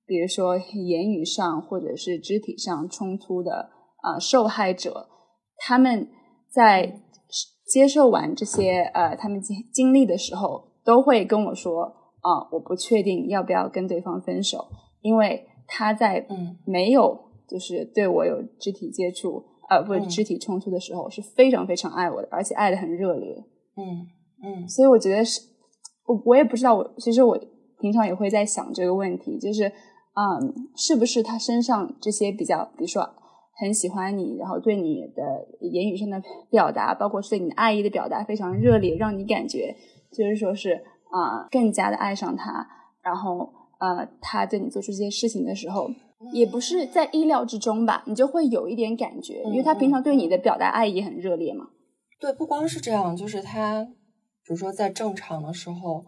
[0.06, 3.70] 比如说言语上或者是肢体上冲突的
[4.02, 5.08] 啊，受害者，
[5.58, 6.08] 他们
[6.50, 7.02] 在
[7.68, 11.84] 接受完这些呃他们经经历的时候，都会跟我说
[12.22, 14.68] 啊，我不确定要不要跟对方分手，
[15.02, 16.26] 因为他在
[16.66, 23.36] 没有就是对我有肢体接触呃不肢体冲突的时候，是非常非常爱我的，而且爱的很热烈，
[23.76, 24.08] 嗯。
[24.44, 25.40] 嗯，所以我觉得是，
[26.06, 27.40] 我我也不知道，我其实我
[27.80, 33.08] 平常也会在想这个问题，就是，嗯，是不是他身上这些比较，比如说
[33.60, 35.24] 很喜欢你，然后对你的
[35.72, 39.76] 言语上的表达，包括对你的爱意的表达非常热烈，让你感觉
[40.12, 40.74] 就是说是
[41.12, 42.68] 啊，更加的爱上他，
[43.04, 45.88] 然后呃，他对你做出这些事情的时候，
[46.34, 51.68] 也不是在意料之中吧，你就会有一点感觉，因为他平常对你的表达爱意很热烈嘛。
[52.20, 53.88] 对，不光是这样，就是他。
[54.52, 56.06] 比如说，在正常的时候，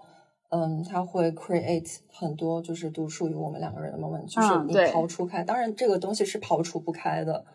[0.50, 7.46] 嗯，他会 create 很多就是独属于我们两个人的 moment，就是你刨除开，当然这个东西是刨除不开的，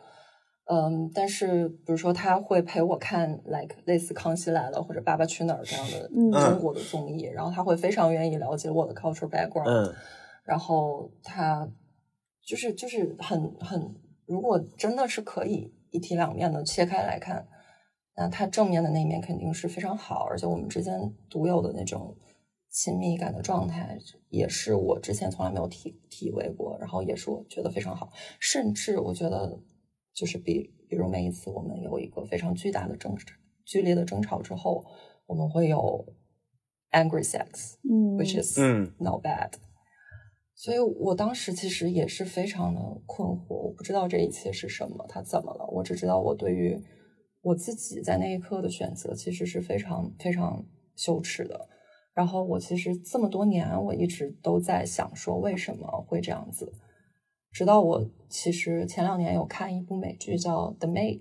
[0.64, 6.09] 嗯，但是比如说他会陪我看 like 类似《康熙来了》或者《爸爸去哪儿》这样的
[6.40, 9.68] 中国的综艺，然后他会非常愿意了解我的 cultural background，
[10.44, 11.68] 然后他
[12.42, 17.46] 就是就是很很，如果真的是可以一体两面的切开来看。
[18.21, 22.17] 那他正面的那一面肯定是非常好，而且我们之间独有的那种
[22.69, 23.97] 亲密感的状态，
[24.29, 28.11] 也是我之前从来没有体体会过，然后也是我觉得非常好。
[28.41, 29.61] 甚至我觉得，
[30.13, 33.17] 就是比比如每一次我们有一个非常巨大的争
[33.65, 34.85] 剧烈的争吵之后，
[35.27, 36.05] 我们会有
[36.91, 38.59] angry sex，嗯，which is
[38.99, 39.53] not bad。
[40.57, 45.65] 所以我当时其实也是非常的困惑，我不知道这一切是什么，他怎么了？
[45.69, 46.83] 我只知道我对于。
[47.40, 50.64] 我自己在那一刻的选择其实是非常非常
[50.96, 51.68] 羞耻的。
[52.12, 56.72] 然后我其实这么多年，我一直都在想说为什么会这样子。
[57.53, 61.20] 直到我其实前两年有看一部美剧叫《The Maid》，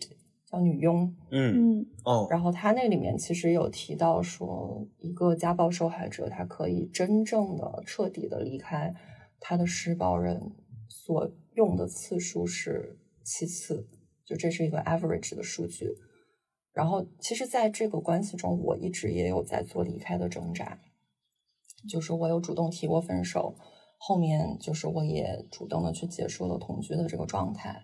[0.52, 1.16] 叫女佣。
[1.30, 2.28] 嗯哦。
[2.30, 8.94] 然后他那里面其实有提到说，一个家暴受害者他可以真正的彻底的离开
[9.40, 10.52] 他的施暴人
[10.90, 13.88] 所用的次数是七次，
[14.26, 15.96] 就这是一个 average 的数据。
[16.78, 20.80] 然后，其实，在这个关系中，我一直也有在做离开的挣扎，
[21.90, 23.56] 就是我有主动提过分手，
[23.98, 27.84] 后面就是我也主动的去结束了同居的这个状态，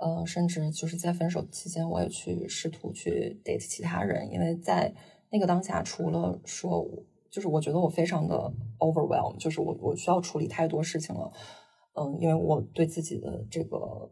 [0.00, 4.92] 呃，甚至就是在分手期间，我也去试图去 date 其他人，因为在
[5.30, 6.84] 那个当下，除了说，
[7.30, 11.32] 就是我觉得我非常的 overwhelm，就是我我需要处理太多事情了，
[11.92, 14.10] 嗯，因为我对自己的这个。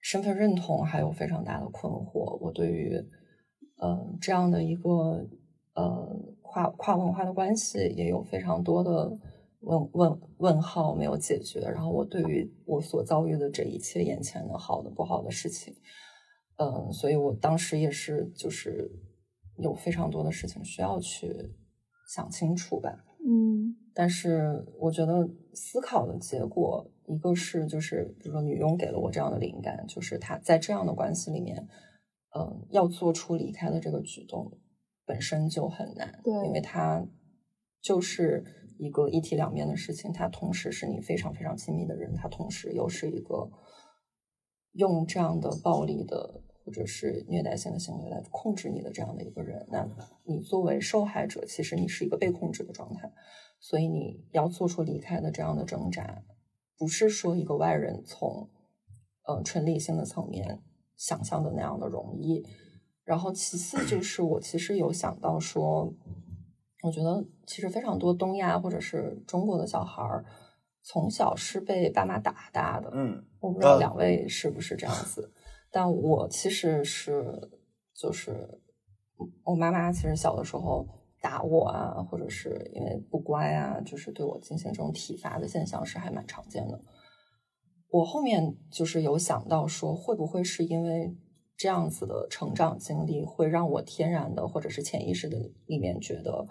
[0.00, 2.96] 身份认同还有非常大的困惑，我对于，
[3.76, 5.26] 呃，这样的一个
[5.74, 9.18] 呃跨跨文化的关系也有非常多的
[9.60, 11.60] 问问问号没有解决。
[11.60, 15.74] 然后我对于我所遭遇的这一切眼前的好的不好的事情，
[16.56, 18.90] 嗯，所以我当时也是就是
[19.58, 21.34] 有非常多的事情需要去
[22.08, 23.04] 想清楚吧。
[23.22, 31.68] 嗯但是我觉得思考的结果，一个是就是比如说女佣给了我这样的灵感，就是她在这样的关系里面，
[32.38, 34.50] 嗯、要做出离开的这个举动
[35.04, 37.04] 本身就很难，对因为它
[37.82, 38.44] 就是
[38.78, 43.50] 一个一体两面的事情，它同时是你非常非常亲密的人，它同时又是一个
[44.72, 49.88] 用这样的暴力的或者是虐待性的行为来控制你的这样的一个人，那
[50.24, 53.10] 你作为受害者，其实你是一个被控制的状态，
[53.58, 56.22] 所以你要做出离开的这样的挣扎，
[56.80, 58.48] 不是说一个外人从
[59.26, 60.62] 呃纯理性的层面
[60.96, 62.42] 想象的那样的容易。
[63.04, 65.92] 然后其次就是我其实有想到说，
[66.82, 70.24] 我觉得其实非常多东亚或者是中国的小孩儿，
[70.82, 75.30] 从小是被爸妈打大的，嗯我不知道呃两位是不是这样子，
[75.70, 77.50] 但我其实是
[77.92, 78.32] 就是
[79.18, 80.88] 嗯我妈妈其实小的时候
[81.20, 86.80] 打我啊，或者是因为不乖啊，就是对我进行这种体罚的现象是还蛮常见的。
[87.90, 91.14] 我后面就是有想到说，会不会是因为
[91.56, 96.46] 这样子的成长经历，会让我天然的或者是潜意识的里面觉得，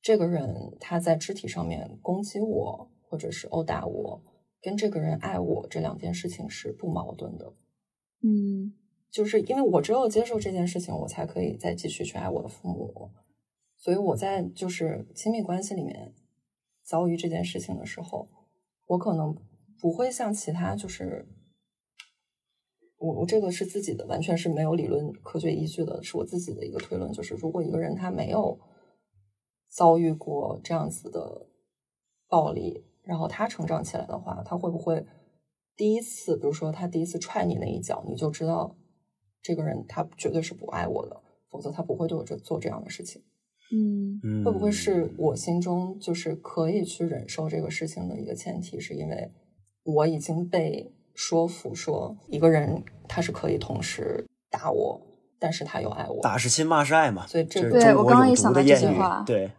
[0.00, 4.22] 这个人他在肢体上面攻击我，或者是殴打我，
[4.60, 7.52] 跟这个人爱我这两件事情是不矛盾的。
[8.24, 8.72] 嗯
[9.10, 13.10] 就是因为我只有接受这件事情，我才可以再继续去爱我的父母。
[13.82, 16.14] 所以我在就是亲密关系里面
[16.84, 18.28] 遭遇这件事情的时候，
[18.86, 19.34] 我可能
[19.80, 21.26] 不会像其他就是
[22.96, 28.56] 我我这个是自己的，完全是没有理论科学依据的，是我自己的一个推论，就是如果一个人他没有
[29.68, 31.48] 遭遇过这样子的
[32.28, 35.04] 暴力，然后他成长起来的话，他会不会
[35.74, 38.76] 第一次，比如说他第一次踹你那一脚，你就知道
[39.42, 43.20] 这个人他绝对是不爱我的，否则他不会对我这做这样的事情。
[43.72, 49.30] 嗯嗯，会不会是我心中就是可以去忍受这个事情的一个前提，是因为
[49.84, 55.00] 我已经被说服说一个人他是可以同时打我，
[55.38, 56.20] 但是他又爱我。
[56.22, 57.26] 打是亲，骂是爱嘛？
[57.26, 59.50] 所以这个中国对我刚刚也想到这的谚语句话对，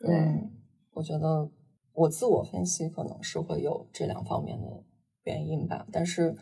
[0.00, 0.50] 对嗯，
[0.92, 1.50] 我觉得
[1.94, 4.84] 我自我分析可能是会有这两方面的
[5.24, 5.86] 原因吧。
[5.90, 6.36] 但是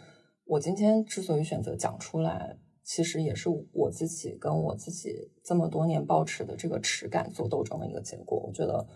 [0.45, 8.39] 我今天之所以选择讲出来，其实也是我自己跟我自己这么多年保持的这个耻感做斗争的一个结果。
[8.47, 8.87] 我觉得，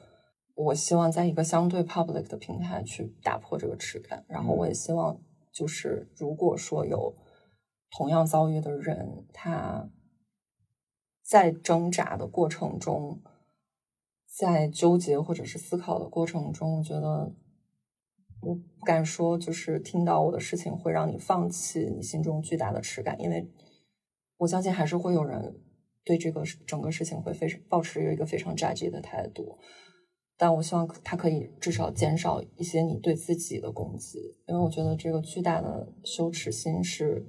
[0.55, 5.21] 我希望在一个相对 public 的平台去打破这个耻感，然后我也希望，
[5.53, 7.15] 就是如果说有
[7.91, 9.89] 同样遭遇的人，他
[11.23, 13.23] 在挣扎的过程中，
[14.27, 17.33] 在纠结或者是思考的过程中，我觉得
[18.41, 23.49] 我不敢说，就是听到我的事情会让你放弃你心中巨大的耻感，因为
[24.39, 25.61] 我相信还是会有人
[26.05, 29.59] 对这个事整个事情会非常保持一个非常 judge 的态度。
[30.39, 37.27] 但我希望他可以至少减少一些你对自己的攻击，因为我觉得这个巨大的羞耻心是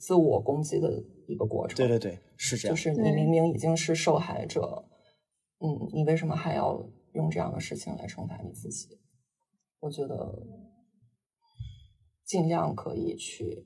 [0.00, 1.76] 自我攻击的一个过程。
[1.76, 2.74] 对对对，是这样。
[2.74, 4.84] 就是你明明已经是受害者，
[5.60, 8.98] 嗯，你为什么还要用这样的事情来惩罚你自己？
[9.78, 10.42] 我觉得
[12.24, 13.64] 尽量可以去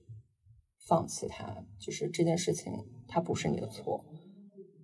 [0.86, 2.72] 放弃他，就是这件事情
[3.08, 4.04] 它不是你的错，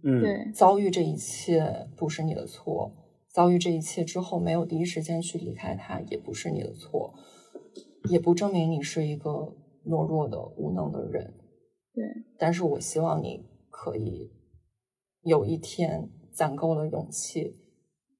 [0.02, 2.94] 嗯，对，遭遇这一切不是你的错，
[3.32, 7.14] 遭遇这一切之后没有第一时间去离开他也不是你的错，
[8.10, 11.34] 也不证明你是一个懦弱的无能的人。
[11.92, 12.04] 对，
[12.38, 14.30] 但是我希望你可以
[15.22, 17.56] 有一天攒够了勇气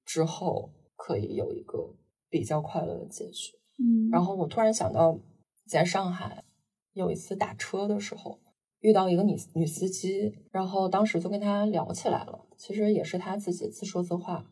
[0.03, 1.95] 之后，可以有一个
[2.29, 3.53] 比较快乐的结局。
[3.77, 5.17] 嗯，然后我突然想到，
[5.65, 6.43] 在上海
[6.93, 8.39] 有一次打车的时候，
[8.79, 12.45] 遇到一个女女司机，然后当时就跟她聊起来了。
[12.57, 14.45] 其实也是她自己自说自话，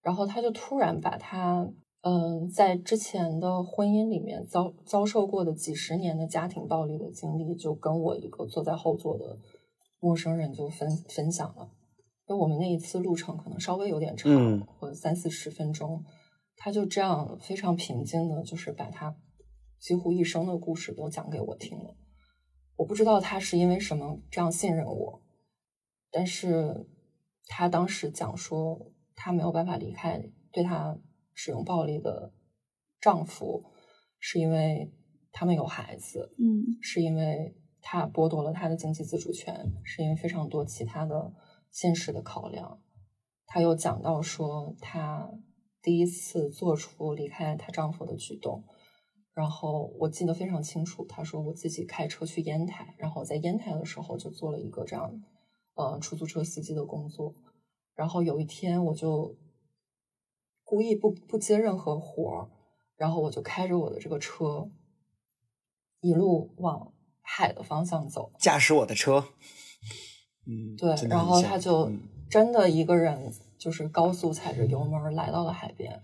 [0.00, 9.38] 然后她就突然把她嗯在之前的婚姻里面遭遭受过的几十年的家庭暴力的经历，就跟我一个坐在后座的
[10.00, 11.70] 陌生人就分分享了。
[12.28, 16.04] 因为我们那一次路程可能稍微有点长，嗯或者三四十分钟，
[16.56, 19.14] 他就这样非常平静的，就是把他
[19.82, 21.96] 几乎一生的故事都讲给我听了。
[22.76, 25.20] 我不知道他是因为什么这样信任我，
[26.12, 26.88] 但是
[27.46, 30.22] 他当时讲说，他没有办法离开
[30.52, 30.96] 对他
[31.34, 32.32] 使用暴力的
[33.00, 33.64] 丈夫，
[34.20, 34.92] 是因为
[35.32, 41.34] 他们有孩子，嗯是因为他剥夺了他的经济自主权，是因为非常多其他的
[41.72, 42.80] 现实的考量。
[43.46, 45.28] 他又讲到说，她
[45.82, 48.64] 第一次做出离开她丈夫的举动，
[49.34, 51.04] 然后我记得非常清楚。
[51.06, 55.22] 他说我自己开车去烟台，然后在烟台的时候就做了一个这样，
[55.74, 57.34] 呃，出租车司机的工作。
[57.94, 59.36] 然后有一天我就
[60.64, 62.50] 故意不不接任何活儿，
[62.96, 64.70] 然后我就开着我的这个车，
[66.00, 68.32] 一路往海的方向走。
[68.38, 69.24] 驾驶我的车，
[70.46, 76.02] 嗯，对，然后他就嗯真的一个人就是高速踩着油门儿来到了海边。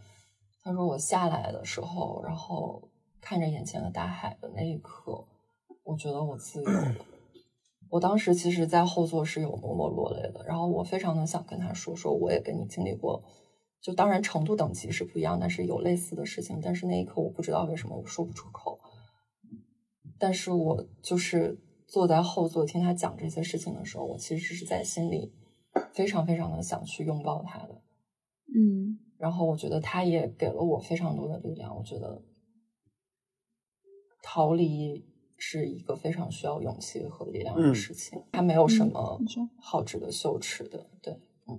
[0.63, 2.88] 他说我下来的时候，然后
[3.21, 5.27] 看着眼前的大海的那一刻，
[5.85, 6.95] 我觉得我自由了。
[7.91, 13.23] 我当时其实，在后座是有默默落泪的，然后我非常的想跟他说，说我也跟你经历过，
[13.81, 18.79] 就当然程度等级是不一样，但是有类似的事情，但是那一刻我不知道为什么我说不出口，
[20.19, 25.33] 但是我就是坐在后座听他讲这些事情的时候，我其实是在心里
[25.95, 27.81] 非常非常的想去拥抱他的，
[28.55, 31.75] 嗯然后我觉得他也给了我非常多的力量。
[31.75, 32.23] 我觉得
[34.31, 35.07] 逃离
[35.39, 39.19] 是一个非常需要勇气和力量的嗯事情，它没有什么
[39.59, 40.87] 好值得羞耻的。
[41.01, 41.59] 对，嗯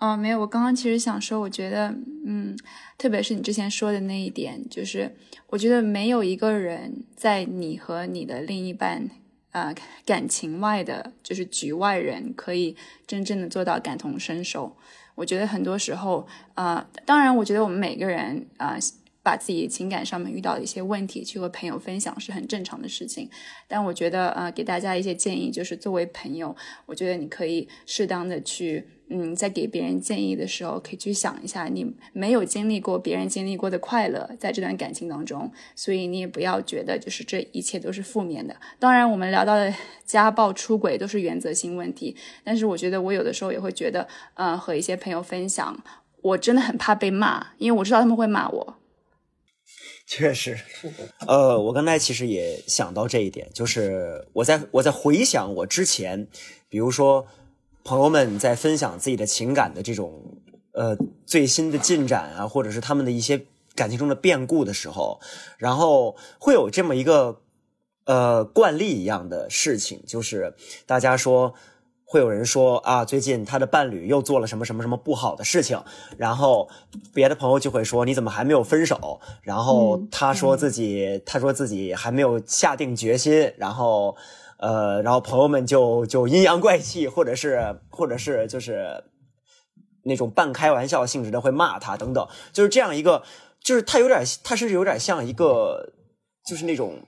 [0.00, 1.94] 哦，没有，我刚刚其实想说，我觉得，
[2.26, 2.58] 嗯，
[2.98, 5.14] 特别是你之前说的那一点，就是
[5.46, 9.08] 我觉得没有一个人在你和你的另一半，
[9.52, 9.72] 呃，
[10.04, 12.74] 感情外的，就是局外人，可以
[13.06, 14.76] 真正的做到感同身受。
[15.14, 18.76] 我觉得很多时候，呃，当然，我觉得我们每个人，啊、
[19.22, 23.28] 把自己情感上面遇到的一些问题去和朋友分享是很正常的事情。
[23.68, 26.56] 但我觉得，呃，给大家一些建议，就是作为朋友，
[26.86, 38.56] 我觉得你可以适当的去，嗯，在给别人建议的时候，可以去想一下，你没有经历过别人经历过的快乐，在这段感情当中，所以你也不要觉得就是这一切都是负面的。
[38.78, 39.72] 当然，我们聊到的
[40.04, 45.82] 家暴、出轨都是原则性问题，但是我觉得我有的时候也会觉得，呃，和一些朋友分享，
[46.22, 48.79] 我真的很怕被骂，因为我知道他们会骂我。
[50.12, 50.58] 确实，
[51.28, 56.26] 呃，我刚才其实也想到这一点，就是我在我在回想我之前，
[56.68, 57.28] 比如说
[57.84, 60.20] 朋友们在分享自己的情感的这种
[60.72, 63.46] 呃最新的进展啊，或者是他们的一些
[63.76, 65.20] 感情中的变故的时候，
[65.58, 67.40] 然后会有这么一个
[68.04, 70.54] 呃惯例一样的事情，就是
[70.86, 71.54] 大家说。
[72.10, 75.80] 会有人说啊，最近他的伴侣又做了什么什么什么不好的事情，
[76.16, 76.68] 然后
[77.14, 79.20] 别的朋友就会说你怎么还没有分手？
[79.42, 84.16] 然后嗯他说自己、他说自己还没有下定决心，然后
[84.58, 89.04] 呃，然后朋友们就就阴阳怪气，或者是或者是就是
[90.02, 93.22] 那种半开玩笑性质的会骂他等等，就是这样一个，
[93.62, 95.92] 就是他有点，他甚至有点像一个，
[96.44, 96.98] 就是那种。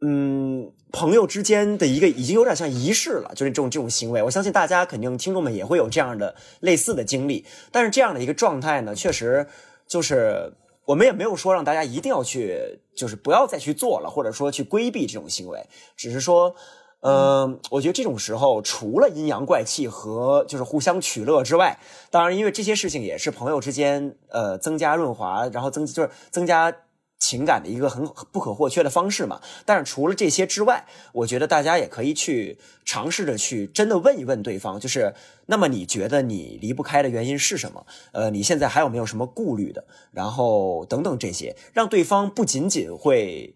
[0.00, 4.22] 嗯，朋友之间的一个已经有点像仪式了，就是这种这种行为。
[4.22, 9.46] 我相信大家肯定听众们也会有这样的类似的经历，但是这样的一个状态呢，确实
[9.86, 10.52] 就是
[10.84, 15.66] 我们也没有说让大家一定要去，就是不要再去做了，或者说去规避这种行为，
[15.96, 16.54] 只是说。
[17.00, 21.78] 呃，我觉得这种时候，除了阴阳怪气和就是互相取乐之外，
[22.10, 26.74] 当然，因为这些事情也是朋友之间呃增加润滑，然后增就是增加
[27.18, 29.40] 情感的一个很不可或缺的方式嘛。
[29.64, 35.14] 但是除了这些之外，我觉得大家也可以去尝试着去真的问一问对方，就是
[35.46, 37.86] 那么你觉得你离不开的原因是什么？
[38.12, 39.84] 呃，你现在还有没有什么顾虑的？
[40.12, 43.54] 然后等等这些，让对方不仅仅会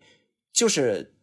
[0.53, 1.15] 就是，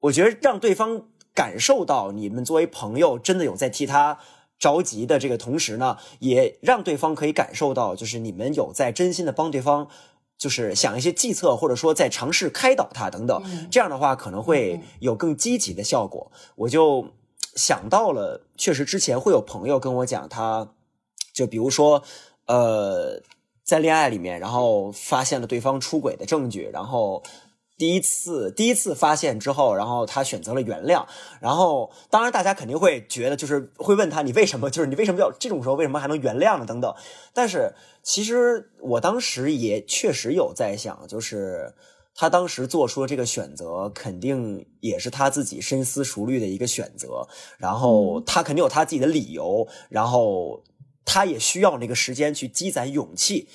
[0.00, 1.08] 我觉得让对方。
[1.36, 4.18] 感受到你们作为朋友真的有在替他
[4.58, 9.90] 着急的这个同时呢，也让对方可以感受到，就是你们有在真心的帮对方，
[10.38, 13.42] 就是想一些计策，或者说在尝试开导他等等。
[13.46, 16.30] 嗯这样的话可能会有更积极的效果。
[16.56, 17.08] 我就
[17.54, 20.68] 想到了，确实之前会有朋友跟我讲，他
[21.32, 22.02] 就比如说，
[22.46, 23.22] 呃，
[23.64, 27.22] 在恋爱里面，然后发现了对方出轨的证据，然后。
[27.78, 31.04] 第一次第一次发现之后，然后他选择了原谅，
[31.40, 36.64] 然后当然大家肯定会觉得，就是会问他你为什么，就是你为什么要这种时候为什么还能原谅呢？
[36.64, 36.94] 等等。
[37.34, 41.74] 但是其实我当时也确实有在想，就是
[42.14, 50.64] 他当时做出的这个选择，肯定也是他自己深思熟虑的一个选择，然后他肯定有他自己的理由，然后
[51.04, 53.50] 他也需要那个时间去积攒勇气。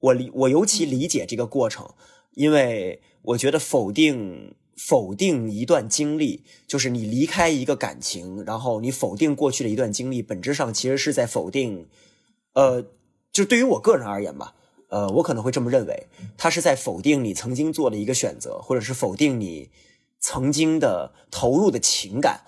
[0.00, 1.88] 我理我尤其理解这个过程，
[2.32, 3.00] 因为。
[3.22, 11.86] 我觉得否定否定一段经历，就是你离开一个感情，然后你否定过去的一段经历，本质上其实是在否定，
[12.54, 12.84] 呃，
[13.30, 14.54] 就对于我个人而言吧，
[14.88, 19.70] 呃，我可能会这么认为，他是在否定你曾经做的一个选择，或者是否定你
[20.18, 22.40] 曾经的投入的情感。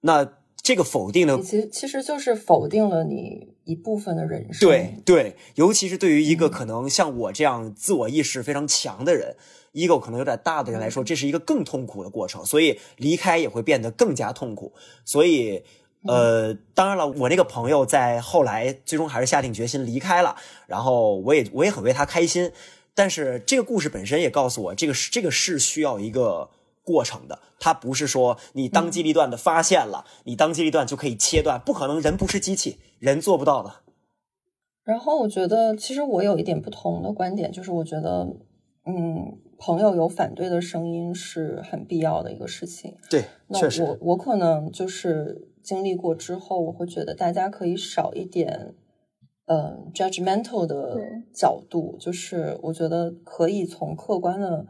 [0.00, 4.66] 那这个否定的，其实其实就是否定了你一部分的人生。
[4.66, 9.36] 对对，尤其是对于一个可能像我这样自我意识非常强的人。
[9.74, 14.72] Ego 可能有点大的人来说，这是一个更痛苦的过程，所以离开也会变得更加痛苦。
[15.04, 15.62] 所以，
[16.06, 22.50] 呃，当然了，我那个朋友在后来最终还是下定决心离开了，然后我也我也很为他开心。
[22.94, 26.48] 但是这个故事本身也告诉我，这个是这个是需要一个
[26.84, 33.80] 过程的，它不是说你当机立断的发现了，你当机立断就可以切断，不可能，人不是机器，人做不到的。
[34.84, 38.28] 然后我觉得，其实我有一点不同的观点，就是我觉得，
[38.86, 42.94] 嗯，朋友有反对的声音是很必要的一个事情。
[43.08, 48.74] 对，那，我我可能就是经历过之后，我会觉得大家可以少一点，
[49.46, 51.00] 嗯，judgmental 的
[51.32, 54.66] 角度，就是我觉得可以从客观的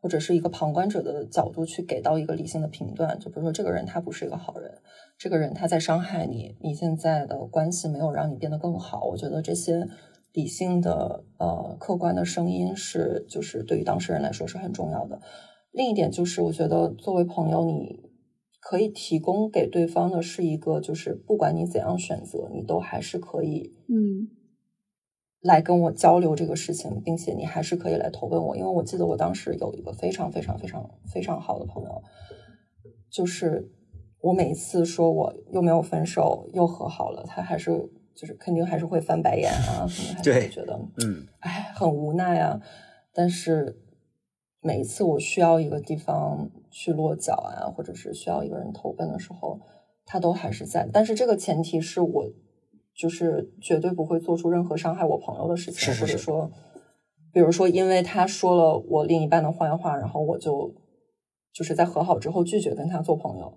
[0.00, 3.18] 或者是一个旁观者的角度去给到一个理性的评断。
[3.18, 4.72] 就比如说，这个人他不是一个好人。
[5.18, 9.06] 这个人他在伤害你，你现在的关系没有让你变得更好。
[9.06, 9.88] 我觉得这些
[10.36, 15.18] 理性的、呃客观的声音是，就是对于当事人来说是很重要的。
[15.72, 17.98] 另一点就是，我觉得作为朋友，你
[18.60, 24.28] 可以提供给对方的是一个，就是不管你怎样选择，你都还是可以，嗯，
[25.40, 28.54] 来跟我交流这个事情，并且你还是可以来投奔我。
[28.54, 32.02] 因为我记得我当时有一个非常非常非常非常好的朋友，
[33.10, 33.72] 就是。
[34.22, 37.70] 我每一次说我又没有分手又和好了，他还是
[38.16, 42.60] 就是肯定还是会翻白眼啊，可能还是会觉得嗯，哎，很无奈啊。
[43.12, 43.78] 但是
[44.60, 49.60] 每一次我需要一个地方去落脚啊，或者是需要一个人投奔的时候，
[50.04, 50.88] 他都还是在。
[50.92, 52.24] 但是这个前提是我
[52.94, 56.50] 就是绝对不会做出任何伤害我朋友的事情，或者说，
[57.32, 60.74] 比如说因为他说了我另一半的坏话，然后我就
[61.52, 63.52] 就是在和好之后拒绝跟他做朋友。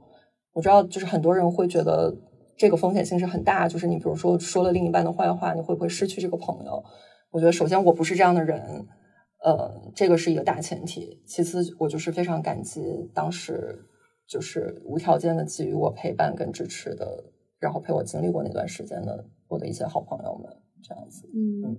[0.53, 2.13] 我知道，就是很多人会觉得
[2.59, 3.67] 这个风险性是很大。
[3.67, 6.83] 就是你比如说说了另一半的坏话，你会不会失去这个朋友？
[7.31, 8.85] 我觉得首先我不是这样的人，
[9.43, 11.23] 呃，这个是一个大前提。
[11.25, 12.81] 其次，我就是非常感激
[13.13, 13.79] 当时
[14.27, 20.51] 就是无条件的给予我陪伴跟支持的，然后陪我经历过那段时间的我的一些好朋友们，
[20.83, 21.29] 这样子。
[21.33, 21.77] 嗯，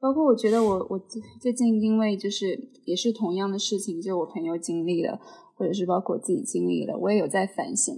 [0.00, 0.98] 包括我觉得我我
[1.40, 5.18] 最近因为就是也是同样的事情，就我朋友经历了，
[5.56, 7.94] 或者是包括我自己经历了，我也有在反省。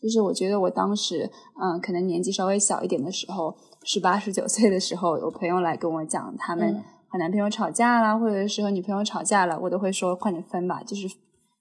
[0.00, 1.28] 就是我觉得我当时，
[1.60, 11.08] 嗯，可能年纪稍微小一点的时候，十八十九岁的时候，有朋友来跟我讲他们和男朋友吵架啦，或者是和女朋友吵架了，我都会说快点分吧，就是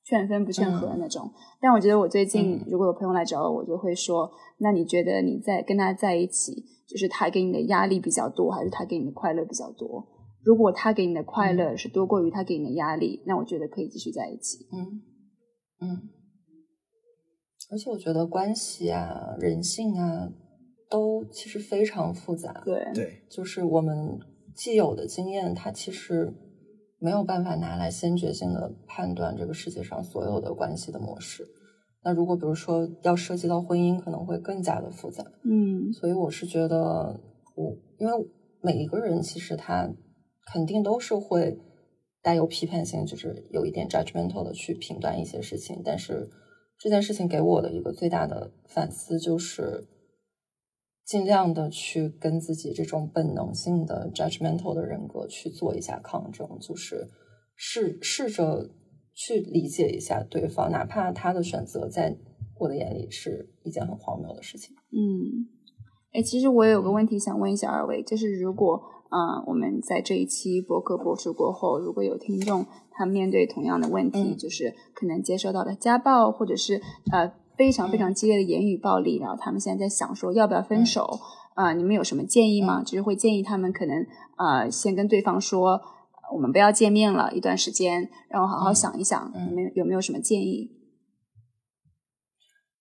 [0.03, 1.31] 劝分不劝和那种。
[1.59, 4.29] 但我觉得我最近如果有朋友来找我，我就会说，
[4.59, 6.53] 那你觉得你在跟他在一起，
[6.87, 10.07] 就是他给你的压力比较多，还是他给你的快乐比较多？
[10.43, 14.67] 如果他给你的快乐是多过于他给你的压力，那我觉得可以继续在一起。
[14.71, 15.01] 嗯
[15.81, 16.09] 嗯。
[17.69, 20.31] 而且我觉得关系啊、人性啊，
[20.89, 22.61] 都其实非常复杂。
[22.63, 24.17] 对对，就是我们
[24.55, 26.33] 既有的经验，它其实
[26.97, 31.45] 没有办法拿来先决性的判断这个世界上所有的关系的模式。
[32.03, 35.25] 那如果比如说要涉及到婚姻，可能会更加的复杂。
[35.43, 37.19] 嗯，所以我是觉得，
[37.55, 38.13] 我因为
[38.61, 39.93] 每一个人其实他
[40.53, 41.59] 肯定都是会
[42.21, 46.29] 带有批判性，就是有一点 judgmental 的去评断一些事情，但是。
[46.79, 49.87] 这件事情给我的一个最大的反思就是，
[51.05, 57.07] 尽量的去跟自己这种本能性的 judgmental 的人格去做一下抗争，就是
[57.55, 58.69] 试试着
[59.13, 62.15] 去理解一下对方，哪怕他的选择在
[62.59, 64.75] 我的眼里是一件很荒谬的事情。
[64.91, 65.49] 嗯，
[66.13, 68.81] 哎，其实我有个问题想问一下二位，就是如果。
[69.09, 72.65] 嗯，我们在这一期博客播出过后，如果有听众
[72.97, 76.81] 他们面对同样的问题，就是可能接受到的家暴，或者是
[77.11, 81.19] 呃非常非常激烈的言语暴力，然后他们现在在想说要不要分手
[81.53, 81.73] 啊？
[81.73, 82.81] 你们有什么建议吗？
[82.83, 84.05] 就是会建议他们可能
[84.37, 85.79] 呃先跟对方说
[86.33, 90.71] 我们不要见面了一段时间，让我好好想一想，你们有没有什么建议？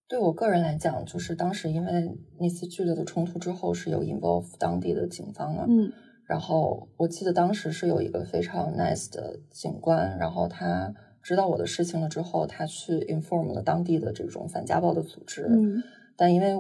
[0.09, 1.93] 对我个人来讲，就是当时因为
[2.41, 5.93] 那次剧烈的冲突之后，是有 involve 当地的警方的，嗯。
[6.27, 15.47] 然后我记得当时是有一个非常 nice 的警官，然后他知道我的事情了之后，他去 inform 了当地的这种反家暴的组织。
[15.49, 15.83] 嗯，
[16.17, 16.55] 但因为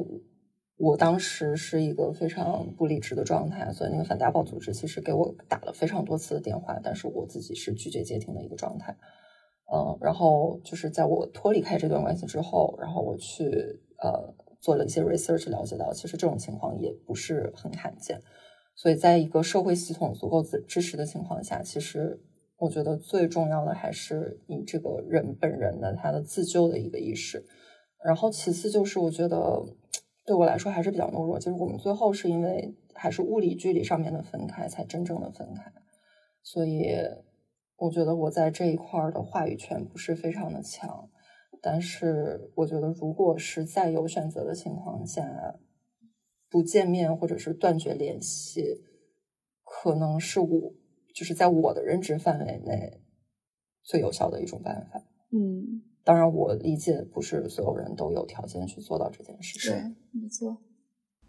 [0.76, 8.96] 我当时是一个非常不理智的状态，所以那个反家暴组织其实给我打了非常多次的电话，但是我自己是拒绝接听的一个状态。
[9.72, 18.20] 嗯，然后就是在我脱离开这段关系之后，然后我去呃做了一些 research，了解到其实这种情况也不是很罕见。
[18.76, 22.22] 所以，在一个社会系统足够支支持的情况下，其实
[22.58, 27.44] 我觉得最重要的还是你这个人本人的他的自救的一个意识。
[28.04, 29.62] 然后，其次就是我觉得
[30.26, 35.72] 对我来说还是比较懦弱，就是我们最后是因为还是物理距离上面的分开，才真正的分开。
[36.42, 36.94] 所以，
[37.78, 41.08] 我觉得我在这一块儿的话语权不是非常的强。
[41.62, 45.24] 但是我觉得，如果是在有选择的情况下，
[46.48, 48.82] 不见面或者是断绝联系，
[49.64, 50.72] 可能是我
[51.14, 53.00] 就是在我的认知范围内
[53.82, 55.02] 最有效的一种办法。
[55.32, 59.72] 嗯，当然，我理解不是所有人都有条件去做到这件事情。
[59.72, 60.56] 对，没错。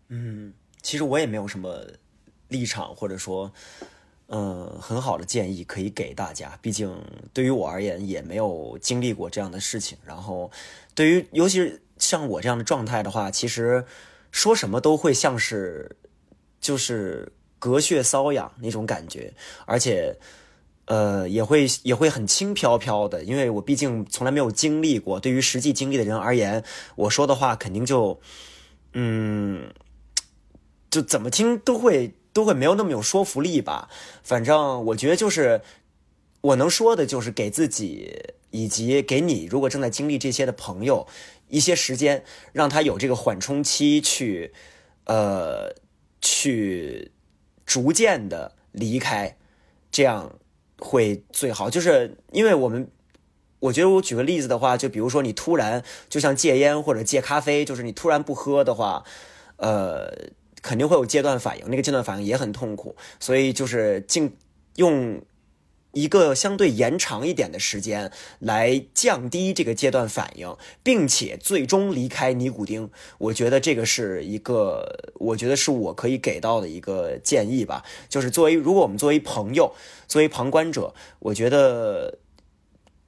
[0.09, 1.83] 嗯，其实我也没有什么
[2.49, 3.51] 立场，或者说，
[4.27, 6.57] 嗯，很好的建议可以给大家。
[6.61, 6.95] 毕竟
[7.33, 9.97] 对于我而言，也没有经历过这样的事情。
[10.05, 10.49] 然后，
[10.93, 13.83] 对于尤其是像我这样的状态的话，其实
[14.37, 15.89] 说什么都会像是
[16.61, 19.33] 就是隔靴搔痒那种感觉，
[19.65, 20.15] 而且。
[20.89, 25.19] 呃，也会也会很轻飘飘的，因为我毕竟从来没有经历过。
[25.19, 26.63] 对于实际经历的人而言，
[26.95, 28.17] 我说的话肯定就，
[28.93, 29.69] 嗯，
[30.89, 33.89] 就怎么听都会都会没有那么有说服力吧。
[34.23, 35.59] 反正我觉得就是
[36.39, 38.17] 我能说的，就是给自己
[38.51, 41.05] 以及给你，如果正在经历这些的朋友
[41.49, 42.23] 一些时间，
[42.53, 44.53] 让他有这个缓冲期去，
[45.05, 45.75] 呃，
[46.21, 47.11] 去
[47.65, 49.37] 逐渐的离开，
[49.91, 50.39] 这样。
[50.79, 52.87] 会最好，就是因为我们，
[53.57, 59.03] 我觉得我举个例子的话，就比如说你突然就像戒烟或者戒咖啡，就是你突然不喝的话，
[59.55, 60.29] 呃，
[60.61, 64.37] 肯定会有阶段反应，那个阶段反应也很痛苦，所以就是尽
[64.75, 65.19] 用。
[65.97, 77.83] 一个相对延长一点的时间来降低这个阶段反应，并且最终离开尼古丁，我觉得这个是一个，我觉得是我可以给到的一个建议吧。
[78.09, 79.73] 就是作为，如果我们作为朋友，
[80.07, 82.19] 作为旁观者，我觉得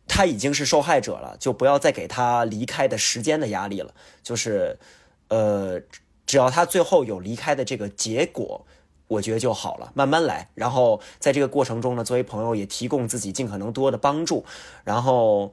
[0.08, 3.94] 他已经是受害者了，就不要再给他离开的时间的压力了。
[4.24, 4.80] 就是，
[5.28, 5.80] 呃，
[6.26, 8.66] 只要他最后有离开的这个结果。
[9.10, 10.48] 我觉得就好了，慢慢来。
[10.54, 14.46] 然后在这个过程中呢，作为朋友也提供自己尽可能多的帮助。
[14.86, 15.52] 然后，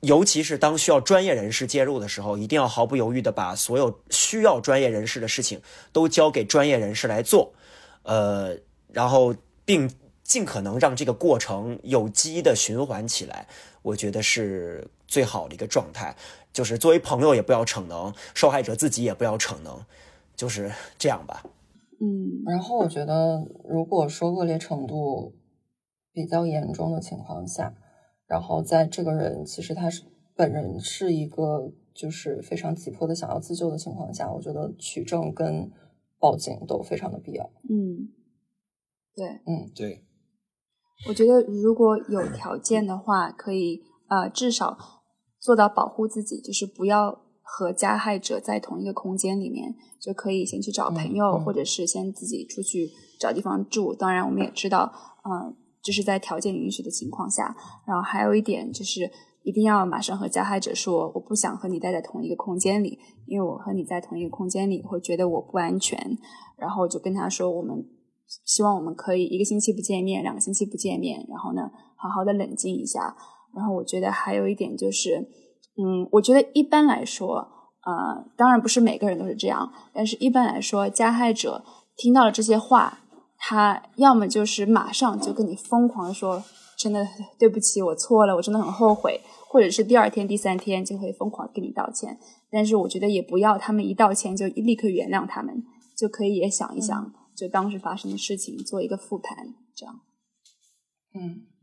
[0.00, 5.60] 尤其是当需要专业人士介入的时候，一定要毫不犹豫的把所有需要专业人士的事情
[5.92, 7.52] 都交给专业人士来做。
[8.04, 8.56] 呃，
[8.92, 9.34] 然后
[9.64, 9.90] 并
[10.22, 13.46] 尽可能让这个过程有机的循环起来，
[13.82, 16.14] 我觉得是最好的一个状态。
[16.52, 19.84] 就是作为朋友也不要逞能，受害者自己也不要逞能，
[20.36, 21.42] 就是这样吧。
[22.00, 25.34] 嗯，然后我觉得，如果说恶劣程度
[26.12, 27.74] 比较严重的情况下，
[28.26, 30.02] 然后在这个人其实他是
[30.36, 35.70] 本人是一个就是非常急迫的想要自救的情况下，我觉得取证跟
[36.18, 37.50] 报警都非常的必要。
[37.68, 38.08] 嗯，
[39.14, 40.04] 对，嗯对，
[41.08, 44.76] 我觉得如果有条件的话，可以呃至少
[45.38, 47.23] 做到保护自己，就是不要。
[47.46, 52.90] 和加害者在同一个空间里面，就可以先去找朋友，或者是先自己出去
[53.20, 53.94] 找地方住。
[53.94, 54.90] 当然，我们也知道，
[55.24, 57.54] 嗯，就是在条件允许的情况下。
[57.86, 59.08] 然后还有一点就是，
[59.42, 66.18] 一定要马上和加害者说，我不想和你待在同一个空间里，因为我和你在同一个空间里会觉得我不安全。
[66.56, 67.86] 然后就跟他说，我们
[68.46, 73.14] 希望我们可以一个星期不见面，两个星期不见面，然后呢，好好的冷静一下。
[73.54, 75.28] 然后我觉得还有一点就是。
[75.76, 77.48] 嗯，我觉得一般来说，
[77.84, 81.64] 呃，当然不是每个人都是这样，但是一般来说，加害者
[81.96, 83.00] 听到了这些话，
[83.36, 86.42] 他要么就是马上就跟你疯狂的说，
[86.78, 87.04] 真的
[87.38, 92.18] 对不起，我错了，我真的很后悔，或者是第二天、第三天就会疯狂跟你道歉。
[92.50, 95.64] 但是我觉得也不要他们一道歉就立刻原谅他们，
[95.98, 100.00] 就可以也想一想，就当时发生的事情做一个复盘，这样。
[101.14, 101.53] 嗯。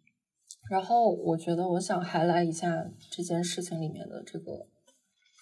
[0.72, 4.68] 然后我觉得，我想还来一下这件事情里面的这个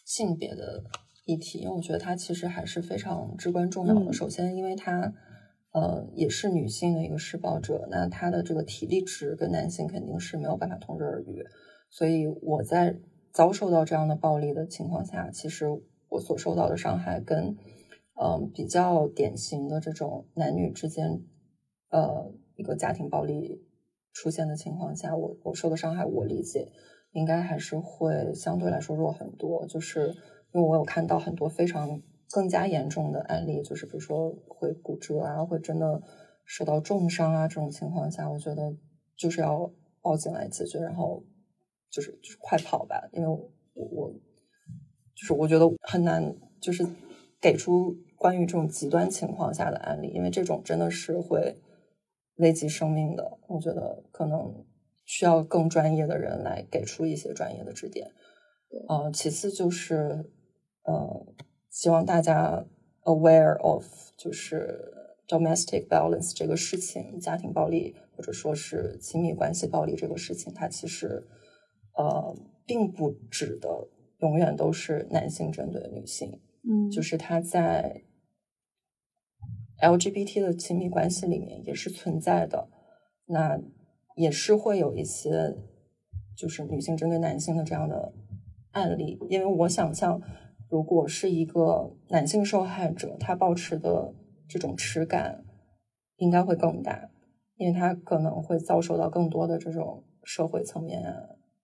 [0.03, 0.83] 性别的
[1.25, 4.11] 议题，因为我觉得它其实还是非常至关重要的。
[4.11, 5.13] 首先，因为她
[5.71, 11.45] 呃也是女性的一个施暴者，那她的这个体力值跟男性肯定是没有办法同日而语。
[11.91, 12.97] 所以我在
[13.31, 15.67] 遭受到这样的暴力的情况下，其实
[16.09, 17.55] 我所受到的伤害跟
[18.19, 21.21] 嗯比较典型的这种男女之间
[21.91, 23.68] 呃一个家庭暴力。
[24.19, 26.67] 出现的情况下，我我受的伤害，我理解
[27.13, 29.65] 应该还是会相对来说弱很多。
[29.65, 30.09] 就是
[30.51, 36.01] 因为我有看到很多非常更加严重的案例，就是比如说会骨折啊，会真的
[36.43, 38.75] 受到重伤啊这种情况下，我觉得
[39.15, 41.23] 就是要报警来解决，然后
[41.89, 44.11] 就是就是快跑吧，因为我我
[45.15, 46.85] 就是我觉得很难就是
[47.39, 51.57] 给出关于这种极端情况下的案例，因为这种真的是会。
[52.39, 54.65] 危及生命的，我觉得可能
[55.05, 58.11] 需要更专业的人来给出一些专业的指点。
[58.87, 60.29] 呃，其次就是，
[60.83, 61.25] 呃，
[61.69, 62.65] 希望大家
[63.03, 63.85] aware of
[64.15, 64.93] 就是
[65.27, 71.27] domestic violence 这个事情，家庭暴力或者说是亲密关系暴力这个事情，它其实
[71.95, 72.35] 呃
[72.65, 73.87] 并不指的
[74.19, 78.03] 永远都是男性针对女性，嗯，就是它在
[79.81, 82.69] LGBT 的亲密关系里面也是存在的，
[83.25, 83.59] 那
[84.15, 85.55] 也是会有一些
[86.37, 88.13] 就是女性针对男性的这样的
[88.71, 90.21] 案例，因为我想象，
[90.69, 94.13] 如果是一个男性受害者，他保持的
[94.47, 95.43] 这种耻感
[96.17, 97.09] 应该会更大，
[97.55, 101.13] 因为他可能会遭受到更多的这种社会层面啊，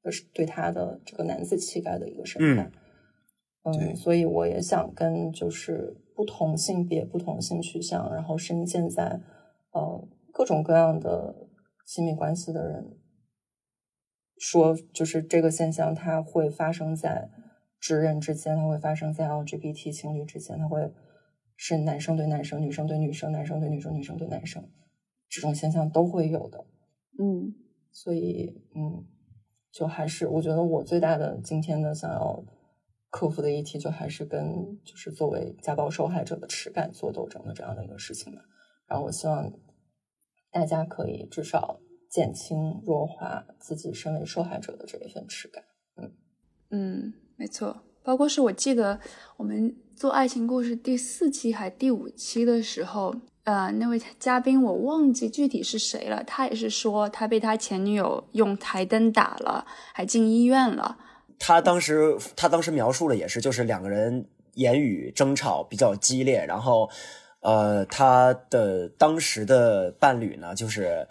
[0.09, 2.71] 是对他的这个男子气概的一个审判。
[2.71, 2.84] 对
[3.65, 9.19] 嗯，所以我也想跟就是不同性别、不同性取向，然后深陷在
[9.71, 11.47] 呃各种各样的
[11.85, 12.97] 亲密关系的人
[14.37, 17.29] 说，就是这个现象它会发生在
[17.79, 20.91] 直人之间，它会发生在 LGBT 情侣之间，它会
[21.55, 24.69] 是男生对男生、女生对女生、男生对女生、女生对男生，
[25.29, 26.65] 这种现象都会有的。
[27.17, 27.55] 嗯
[27.91, 29.05] 所以，嗯，
[29.71, 32.43] 就还是我觉得我最大的今天的想要
[33.15, 38.41] 克服的议题，就还是跟就是作为家暴受害者的耻感做斗争的这样的一个事情嘛。
[38.89, 39.49] 然后我希望
[40.51, 45.63] 大家可以至少减轻弱化自己身为受害者的这一份耻感。
[45.95, 46.11] 嗯
[46.71, 47.83] 嗯，没错。
[48.03, 48.99] 包括是我记得
[49.37, 60.97] 我们做爱情故事第四期还第五期的时候，呃，那位嘉宾我忘记具体是谁了，他也是说他被他前女友用台灯打了，还进医院了。
[61.39, 66.89] 他当时他当时描述的也是，就是两个人言语争吵比较激烈，然后
[67.41, 71.07] 呃，他的当时的伴侣呢，就是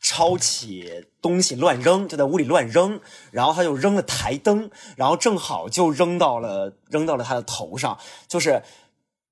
[0.00, 3.00] 抄起东西乱扔，就在屋里乱扔，
[3.30, 7.98] 然后他就扔了台灯，然后正好就扔到了扔到了他的头上，
[8.28, 8.62] 就是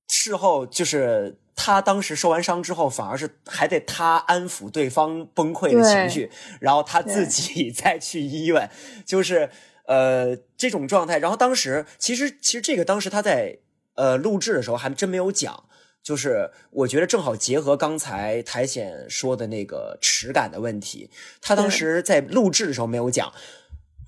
[0.09, 1.38] 事后就是。
[1.62, 8.70] 他当时受完伤之后，反而是还得他安抚对方崩溃的情绪，然后他自己 再去医院，
[9.05, 9.51] 就是
[9.91, 11.18] 呃这种状态。
[11.18, 13.59] 然后当时其实其实这个当时他在
[13.97, 15.64] 呃录制的时候还真没有讲，
[16.01, 21.11] 就是我觉得正好结合刚才苔藓说的那个耻感的问题，
[21.43, 23.32] 他当时在录制的时候没有讲，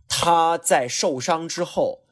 [0.09, 2.05] 他在受伤之后，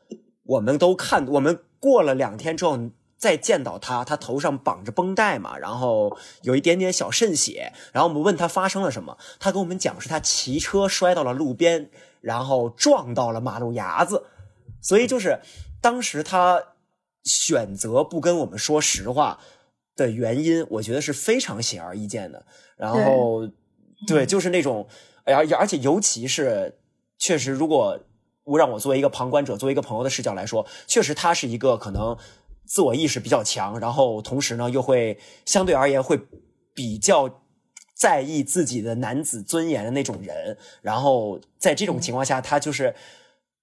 [0.42, 2.90] 我们都看，我们过了两天之后。
[3.20, 11.90] 再见到他，他头上绑着绷带嘛，然后有一点点小渗血，然后我们问他发生了什么，他跟我们讲是他骑车摔到了路边，
[12.20, 14.24] 然后撞到了马路牙子，
[14.80, 15.40] 所以就是
[15.80, 16.62] 当时他
[17.24, 19.38] 选择不跟我们说实话
[19.96, 22.44] 的原因，我觉得是非常显而易见的。
[22.76, 23.48] 然后
[24.06, 24.86] 对，就是那种，
[25.24, 26.78] 而而且尤其是
[27.18, 27.98] 确实，如果
[28.44, 32.16] 我让我作为一个旁观者，作为一个朋友的视角来说，确实他是一个可能。
[32.66, 36.16] 自我意识比较强，然后同时呢，又会相对而言会
[36.72, 37.28] 比较
[38.00, 40.56] 在意自己的男子尊严的那种人。
[40.80, 42.94] 然后在这种情况下，他就是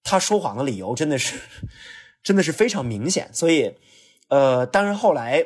[0.04, 1.40] 他说谎的理由真的是
[2.22, 3.32] 真的是非常明显。
[3.34, 3.74] 所以，
[4.28, 5.44] 呃，当然后来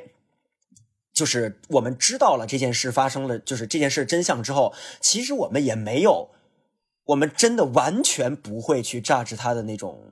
[1.14, 6.30] 就是我们知道了这件事发生了，就是这件事真相之后，其实我们也没有，
[7.06, 10.04] 我们真的完全不会去榨制他的那种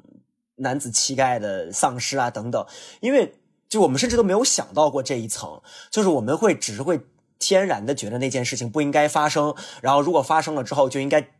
[0.56, 2.66] 男子气概的丧失啊等等，
[3.02, 3.34] 因为。
[3.70, 5.62] 就我们甚至都没有想到过这一层，
[5.92, 7.00] 就是我们会只是会
[7.40, 11.32] 天然的觉得那件事情不应该发生，然后如果发生了之后就应该，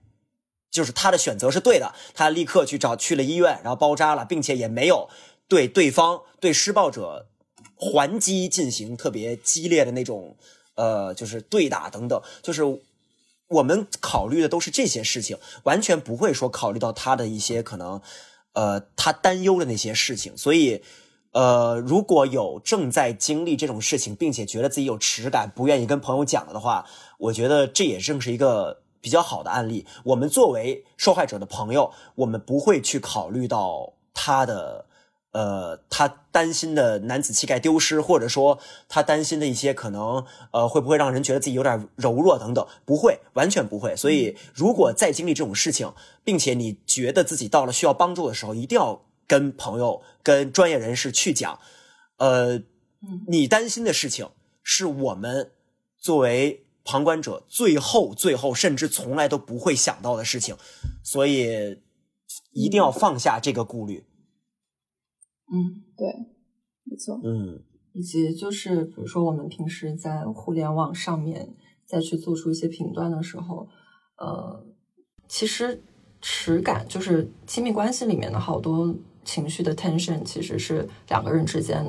[0.72, 5.10] 就是他的选择是对的，他立刻去找去了医院，然后包扎了，并且也没有
[5.50, 7.28] 对对方对施暴者
[7.76, 10.38] 还击进行特别激烈的那种
[10.76, 12.64] 呃就是对打等等，就是
[13.50, 18.02] 我们考虑的都是这些事情，完全不会说考虑到他的一些可能
[18.54, 20.82] 呃他担忧的那些事情，所以。
[21.32, 26.86] 呃，如果有正在经历这种事情，并且觉得自己有耻感，不愿意跟朋友讲的话，
[27.20, 29.86] 我觉得这也正是一个比较好的案例。
[30.06, 34.88] 我们作为受害者的朋友，我们不会去考虑到他的，
[35.32, 38.58] 呃，他担心的男子气概丢失，或者说
[38.88, 43.96] 他担心的一些可能，呃，会不会让人觉得自己有点柔弱等等，不会，完全不会。
[43.96, 49.04] 所以，如果再经历这种事情，并且你觉得自己到了需要帮助的时候，一定要。
[49.30, 51.60] 跟朋友、跟专业人士去讲，
[52.18, 52.62] 呃，
[53.28, 54.30] 你担心的事情
[54.62, 55.50] 是我们
[55.98, 60.56] 作为旁观者最后、最后甚至从来都不会想到的事情，
[61.04, 61.82] 所以
[62.52, 64.06] 一定要放下这个顾虑。
[65.52, 66.06] 嗯，对，
[66.84, 67.20] 没错。
[67.24, 67.64] 嗯，
[67.94, 71.56] 以及就是比如说我们平时在互联网上面
[71.88, 73.68] 再去做出一些评断的时候，
[74.18, 74.64] 呃，
[75.28, 75.82] 其实
[76.22, 78.96] 耻感就是亲密关系里面的好多。
[79.24, 81.86] 情绪的 tension 其实是两个人之间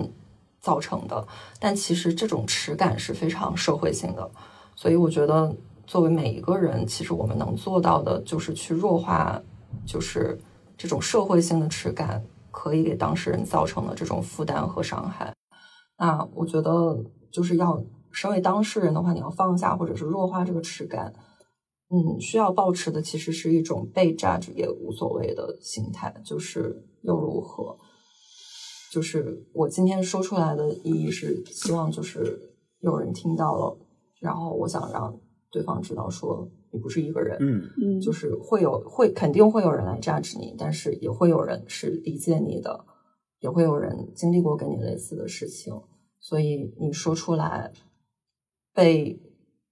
[0.61, 1.26] 造成的，
[1.59, 4.31] 但其实这种耻感是非常社会性的，
[4.76, 5.55] 所以我觉得
[5.87, 9.41] 作为每一个人，其实我们能做到的就是去弱化，
[9.87, 10.39] 就是
[10.76, 15.33] 这种社会性的耻感，可以给当事人造成的这种负担和伤害。
[15.99, 16.99] 那我觉得
[17.31, 21.12] 就是要身为当事人的话，你要放下或者是弱化这个耻感。
[21.93, 27.76] 嗯，需要保持的其实是一种被 judge 也无所谓的心态，就是又如何？
[28.93, 33.76] 就是我今天说出来的意义是希望就是有人听到了，
[34.20, 35.20] 然后我想让
[35.51, 42.84] 对方知道说你不是一个人，嗯嗯，就是会有会肯定会有人来 judge 你，但是也会有人是理解你的，
[43.41, 45.74] 也会有人经历过跟你类似的事情，
[46.20, 47.72] 所以你说出来
[48.72, 49.20] 被。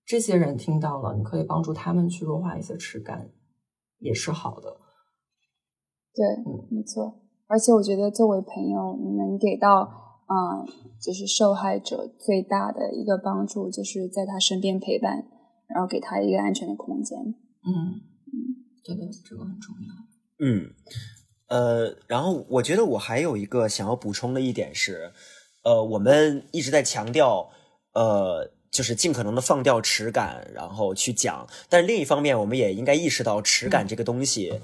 [0.08, 3.28] 这些人听到了，你可以帮助他们去弱化一些耻感，
[3.98, 4.78] 也是好的。
[6.14, 7.20] 对，嗯，没错。
[7.46, 10.64] 而且我觉得，作为朋友，你能给到，嗯，
[10.98, 15.28] 就是受害者最大的一个帮助，就是在他身边陪伴，
[15.68, 17.18] 然后给他一个安全的空间。
[17.18, 18.00] 嗯
[18.32, 18.32] 嗯，
[18.82, 19.94] 对的，这个很重要。
[20.40, 20.70] 嗯，
[21.48, 25.12] 呃，然后我觉得我还有一个想要补充的一点是，
[25.64, 27.50] 呃，我们一直在强调，
[27.92, 28.56] 呃。
[28.70, 31.46] 就是尽可能的放掉耻感，然后去讲。
[31.68, 34.60] 但是另一方面，我们也应该意识到，耻感这个东西，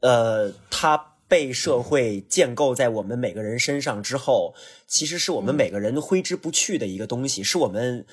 [0.00, 4.54] 呃，它被社会建构在我们每个人身上之后，
[4.86, 8.04] 其实是我们每个人挥之不去的一个东西，是我们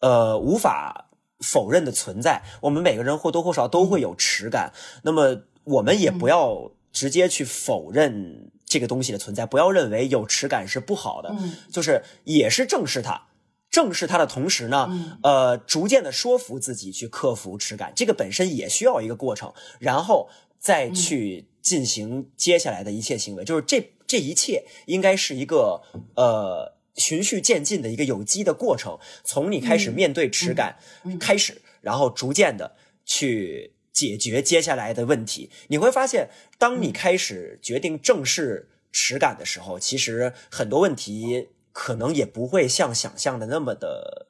[0.00, 1.10] 呃无法
[1.40, 2.42] 否认的存在。
[2.62, 11.36] 我们每个人或多或少都会有耻感，那么我们也不要直接去否认这个东西的存在，不要认为有耻感是不好的，
[11.70, 13.26] 就是也是正视它。
[13.74, 14.88] 正视它的同时呢，
[15.24, 25.82] 呃，逐渐的说服自己去克服耻感，这个本身也需要一个过程，然后再去进行接下来的一切行为，就是这这一切应该是一个
[26.14, 30.76] 呃循序渐进的一个有机的过程，从你开始面对耻感
[31.18, 41.48] 开始，然后逐渐的去解决接下来的问题，你会发现，当你开始决定正视耻感的时候，其实很多问题。
[41.74, 44.28] 可能也不会像想象的那么的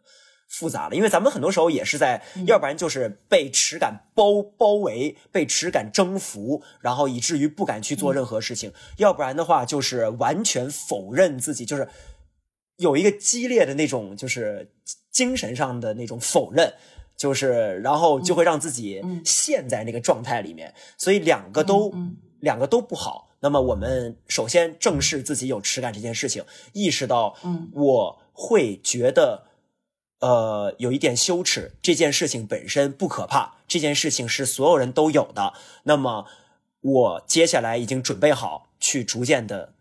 [0.48, 11.86] 复杂了，因为咱们很多时候也是在，要不然就是被耻感包包围，被耻感征服，然后以至于不敢去做任何事情；要不然的话，就是完全否认自己，就是
[12.78, 14.72] 有一个激烈的那种，就是
[15.10, 16.72] 精神上的那种否认，
[17.14, 21.92] 就是然后就会让自己陷在那个状态里面，所以两个都
[22.40, 23.23] 两个都不好。
[23.44, 26.42] 那么我们首先正视自己有耻感这件事情，
[26.72, 29.44] 意识到，嗯，我会觉得，
[30.20, 31.72] 呃，有一点羞耻。
[31.82, 35.52] 这件事情本身不可怕，这件事情是所有人都有的。
[35.82, 36.26] 那么
[36.80, 39.74] 我接下来已经准备好去逐渐的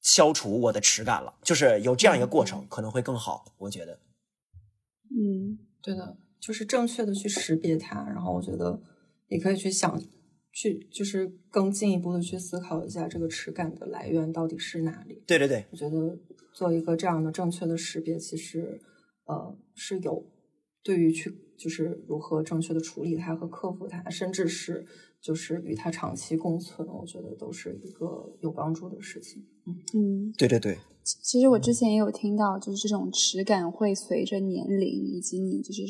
[0.00, 3.44] 消除我的耻感了，就是有这样一个过程，可能会更好。
[3.58, 4.00] 我觉得，
[5.10, 8.80] 嗯，对的，就是正确的去识别它，然后我觉得
[9.28, 10.02] 也可以去想。
[10.58, 15.22] 去就是更进一步的去思考一下这个耻感的来源到底是哪里？
[15.26, 16.18] 对对对，我觉得
[16.54, 18.80] 做一个这样的正确的识别，其实
[19.26, 20.24] 呃是有
[20.82, 24.86] 对于去就是如何正确的处理它和克服它，甚至是
[25.20, 29.44] 就是与它长期共存，我觉得都是一个有帮助的事情。
[29.66, 30.78] 嗯嗯，对对对。
[31.04, 35.82] 其实我之前也有听到，就是这种耻感会随着年龄以及你就是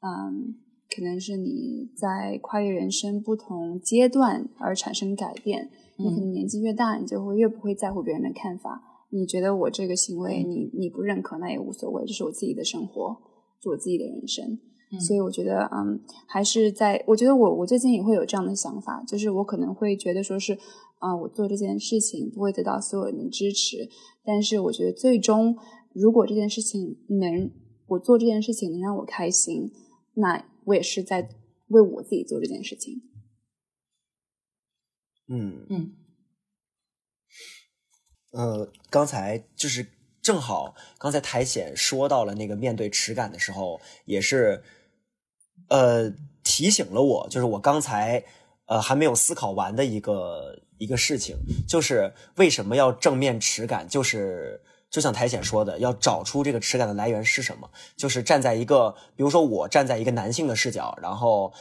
[0.00, 0.56] 嗯。
[0.94, 5.70] 可能是你在跨越人生不同阶段而产生改变。
[5.96, 8.82] 你可能年纪越大，你就会越不会在乎别人的看法。
[9.10, 13.18] 你觉得我这个行为你你不认可，那也无所谓，这是我自己的生活，
[13.62, 14.58] 是我自己的人生。
[14.98, 17.04] 所以我觉得，嗯，还是在。
[17.06, 20.58] 我觉得我我最近也会有这样的想法，就是我可能会觉得说是，
[20.98, 23.88] 啊，我做这件事情不会得到所有人的支持，
[24.24, 25.54] 但是我觉得最终，
[25.92, 27.50] 如果这件事情能
[27.88, 29.70] 我做这件事情能让我开心，
[30.14, 30.46] 那。
[30.70, 31.28] 我也是在
[31.68, 33.02] 为我自己做这件事情。
[35.26, 35.94] 嗯嗯，
[38.30, 39.86] 呃，刚才就是
[40.22, 44.62] 正好刚才苔藓说到了那个面对耻感的时候，也是
[45.68, 46.10] 呃
[46.44, 48.24] 提醒了我，就是我刚才
[48.66, 51.36] 呃还没有思考完的一个一个事情，
[51.68, 54.62] 就是为什么要正面耻感，就是。
[54.90, 61.52] 就像苔藓说的，要找出这个耻感的来源是什么，就是站在一个，比如说我站在一个男性的视角，然后，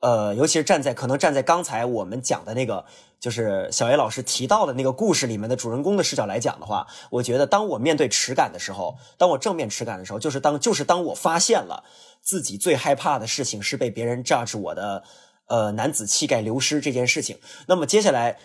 [0.00, 2.84] 呃，尤其是站在可能站在刚才我们讲的那个，
[3.20, 11.84] 就是小 A 老师提到的那个故事里面的主人公的视角来讲的话，我觉得当我面对耻感的时候，当我正面耻感的时候，就是当就是当我发现了
[12.20, 15.04] 自己最害怕的事情是被别人 judge 我的，
[15.46, 18.38] 呃，男子气概流失这件事情，那么接下来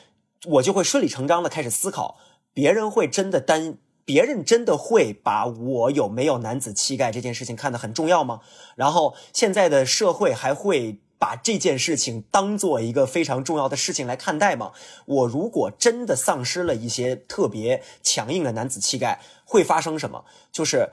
[0.46, 2.20] 我就会顺理成章的开始思考，
[2.54, 3.80] 别人会真的担。
[4.08, 8.40] 别人真的会把我有没有男子气概这件事情看得很重要吗？
[8.78, 14.72] 然后现在的社会还会把这件事情当做一个非常重要的事情来看待吗？
[15.06, 20.24] 我如果真的丧失了一些特别强硬的男子气概，会发生什么？
[20.54, 20.92] 就是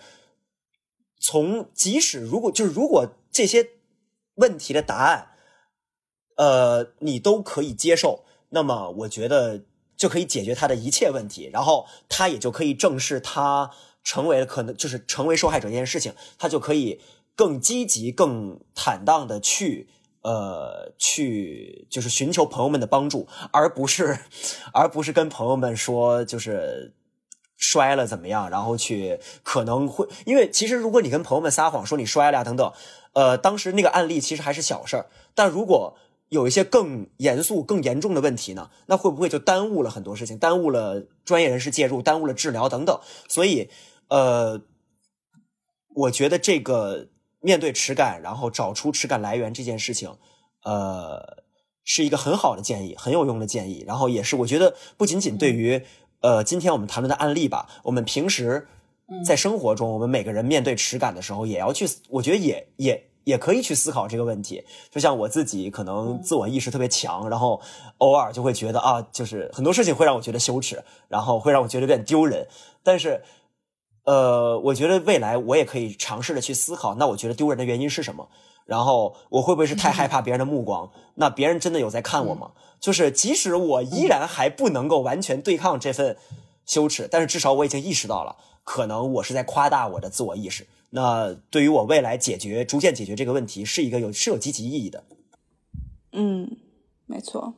[1.21, 3.69] 从即使如果就是如果这些
[4.35, 5.29] 问题的答案，
[6.37, 9.63] 呃，你都可以接受，那么我觉得
[10.05, 13.71] 就可以解决他的一切问题，然后他也就可以正视他
[14.03, 17.01] 成为可能就是成为受害者这件事情，他就可以
[17.35, 19.89] 更积极、更坦荡的去
[20.21, 24.19] 呃去就是寻求朋友们的帮助，而不是
[24.75, 26.93] 而不是跟朋友们说就是。
[27.57, 28.51] 摔了怎么样？
[28.51, 32.73] 然后去可能会，因为其实如果你跟朋友们撒谎说你摔了呀等等，
[33.15, 35.07] 呃，当时那个案例其实还是小事儿。
[35.35, 35.97] 但如果
[36.29, 43.01] 有一些更严肃、更严重的问题呢，那会不会就耽误了很多事情，耽误了专业人士介入，耽误了治疗等等？
[43.29, 43.69] 所以，
[44.09, 44.63] 呃，
[45.95, 47.09] 我觉得这个
[47.41, 50.17] 面对耻感，然后找出耻感来源这件事情，
[50.65, 51.45] 呃，
[51.85, 53.85] 是一个很好的建议，很有用的建议。
[53.87, 55.83] 然后也是我觉得不仅仅对于。
[56.21, 58.67] 呃，今天我们谈论的案例吧，我们平时
[59.27, 64.65] 在生活中，我们每个人面对耻感的时候，也要去，我觉得也也也可以去思考这个问题。
[64.91, 67.61] 就像我自己，可能自我意识特别强，然后
[67.99, 72.47] 偶尔就会觉得啊，就是很多事情会让我觉得羞耻，然后会让我觉得有点丢人。
[72.83, 73.23] 但是，
[74.05, 78.29] 呃，我觉得未来我也可以尝试着去思考，那我觉得丢人的原因是什么？
[78.67, 80.91] 然后我会不会是太害怕别人的目光？
[81.17, 82.53] 那别人真的有在看我吗？
[82.81, 86.17] 就是即使我依然还不能够完全对抗这份
[86.67, 90.67] 羞耻，但是至少我已经意识到了，可能我是在夸大我的自我意识。
[90.95, 95.03] 那对于我未来解决、逐渐解决这个问题，是一个有是有积极意义的。
[96.13, 96.57] 嗯，
[97.07, 97.55] 没错。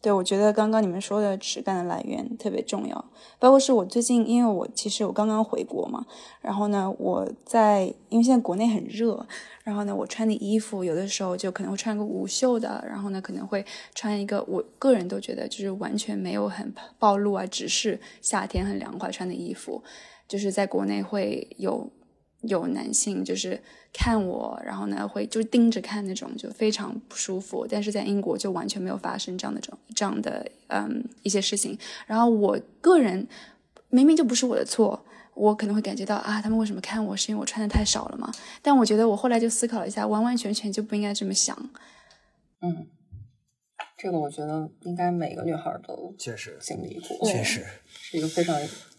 [0.00, 3.04] 对，我觉得刚刚你们说的耻感的来源特别重要，
[3.38, 6.06] 包括是我最近，因为我其实我刚刚回国嘛，
[6.40, 9.26] 然后呢，我在因为现在国内很热，
[9.62, 13.62] 然后呢，我穿的衣服有的时候就可能会穿个无袖的，然后呢，可能会
[13.94, 19.82] 穿一个我个人都觉得就是完全没有很暴露啊，只是夏天很凉快穿的衣服，
[20.26, 21.90] 就是在国内会有。
[22.42, 23.60] 有男性就是
[23.92, 27.66] 看我，然后呢会就盯着看那种，就非常不舒服。
[27.68, 31.78] 但是在英国就完全没有发生这样的这这样的嗯一些事情。
[32.06, 33.26] 然后我个人
[33.90, 38.32] 明明就不是我的错，我可能会感觉到啊，他们为什么看我是因为我穿的太少了吗？
[38.62, 41.56] 但我觉得我后来就思考了一下，完完全全就不应该这么想。
[42.62, 42.86] 嗯，
[43.98, 48.56] 这个我觉得应该每个女孩都确实经历过，确实是一个非常。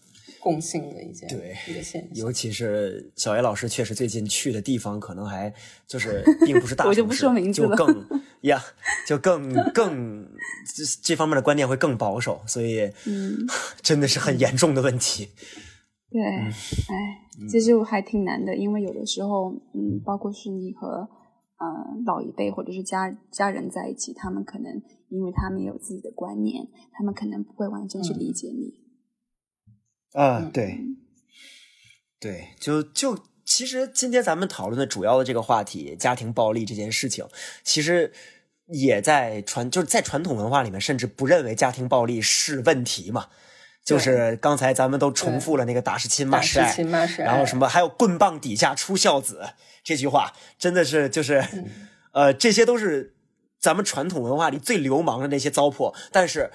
[0.42, 5.54] 共性的一件对一个现象，尤其是小叶老师确实最近去的地方，可能还
[5.86, 8.06] 就是 并不是大城市，我就不说名字了，就更
[8.40, 8.60] 呀，
[9.06, 10.28] 就更更
[10.74, 13.36] 这这方面的观念会更保守，所以嗯，
[13.82, 15.28] 真的是很严重的问题。
[16.10, 21.08] 对，哎，其实我还挺难的，因为有的时候，嗯，包括是你和
[21.56, 28.81] 嗯老一辈或者是家家人在一起，他们可能因为他们有自己的观念，他们可能不会完全去理解你。
[30.12, 30.78] 啊，对，
[32.20, 37.26] 对，就就其实今天咱们讨论的主要的这个话题，家庭暴力这件事情，
[37.64, 38.12] 其实
[38.66, 43.28] 也在传，就是在传统文化里面，甚至不认为家庭暴力是问题嘛。
[43.82, 46.76] 就是刚才咱们都重复了那个“打是亲，骂是爱”，
[47.24, 51.42] 然后什么还有“棍棒底下出孝子”这句话，真的是就是，
[52.12, 53.16] 呃，这些都是
[53.58, 56.50] 咱们传统文化里最流氓的那些糟粕，但是。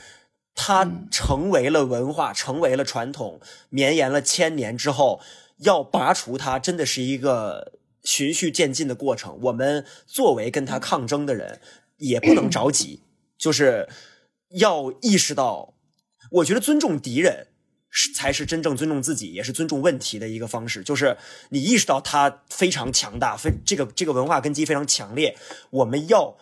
[0.60, 3.40] 它成为了文化，成为了传统，
[3.70, 5.22] 绵延了千年之后，
[5.60, 9.38] 要拔除它，真的是一个循序渐进的过程。
[9.44, 11.62] 我们作为跟他抗争的人，
[11.98, 13.04] 也不能着急，
[13.38, 13.88] 就是
[14.50, 15.76] 要意识到，
[16.32, 17.50] 我觉得尊重敌人
[17.92, 20.84] 是才是真正尊重自己，也是尊重问题的一个方式。
[20.84, 21.16] 就是
[21.50, 25.38] 你意识到他非常强大，非这个这个文化根基非常强烈，
[25.70, 26.36] 我们要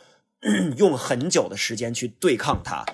[0.78, 2.86] 用很久的时间去对抗它。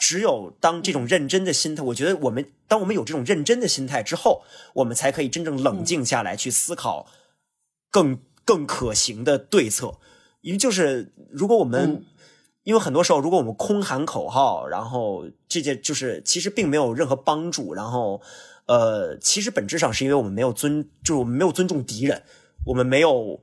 [0.00, 4.42] 只有当这种认真的心态，我觉得我们当我们有这种认真的心态之后，
[4.76, 7.06] 我们才可以真正冷静下来去思考
[7.90, 9.98] 更更可行的对策。
[10.40, 12.06] 因为就是如果我们，
[12.62, 17.74] 因为很多时候如果我们空喊口号，然后这些就是其实并没有任何帮助。
[17.74, 18.22] 然后，
[18.64, 22.22] 呃，其实本质上是因为我们没有尊，就是我们没有尊重敌人，
[22.64, 23.42] 我们没有，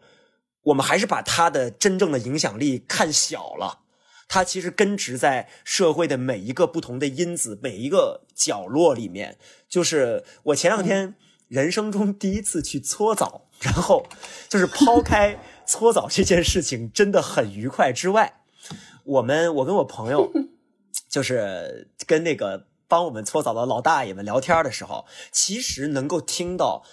[0.63, 3.81] 我们还是把他的真正的影响力看小了。
[4.27, 9.37] 它其实根植在社会的每一个不同的因子、每一个角落里面。
[9.69, 11.15] 就是我前两天
[11.47, 14.05] 人生中第一次去搓澡，然后
[14.49, 18.41] 就是抛开搓澡这件事情真的很愉快之外，
[19.05, 20.31] 我们我跟我朋友
[21.09, 26.83] 就是跟那个帮我们搓澡的老大爷们聊天的时候，其实能够听到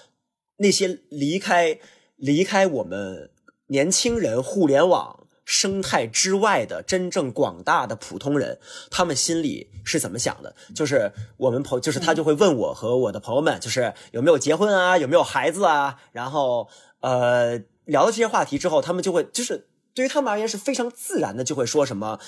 [0.58, 1.80] 那些离开
[2.16, 3.30] 离开我们
[3.66, 5.23] 年轻人互联网。
[5.44, 8.58] 生态之外的真正广大的普通人，
[8.90, 10.54] 他们心里是怎么想的？
[10.74, 16.68] 就是我们朋，就是他就会问我和我的朋友们，就是有没有结婚啊，有没有孩子啊，然后
[17.00, 22.18] 呃聊到这些话题之后，他们就会就是对于他们而言是非常自然的，就会说什么。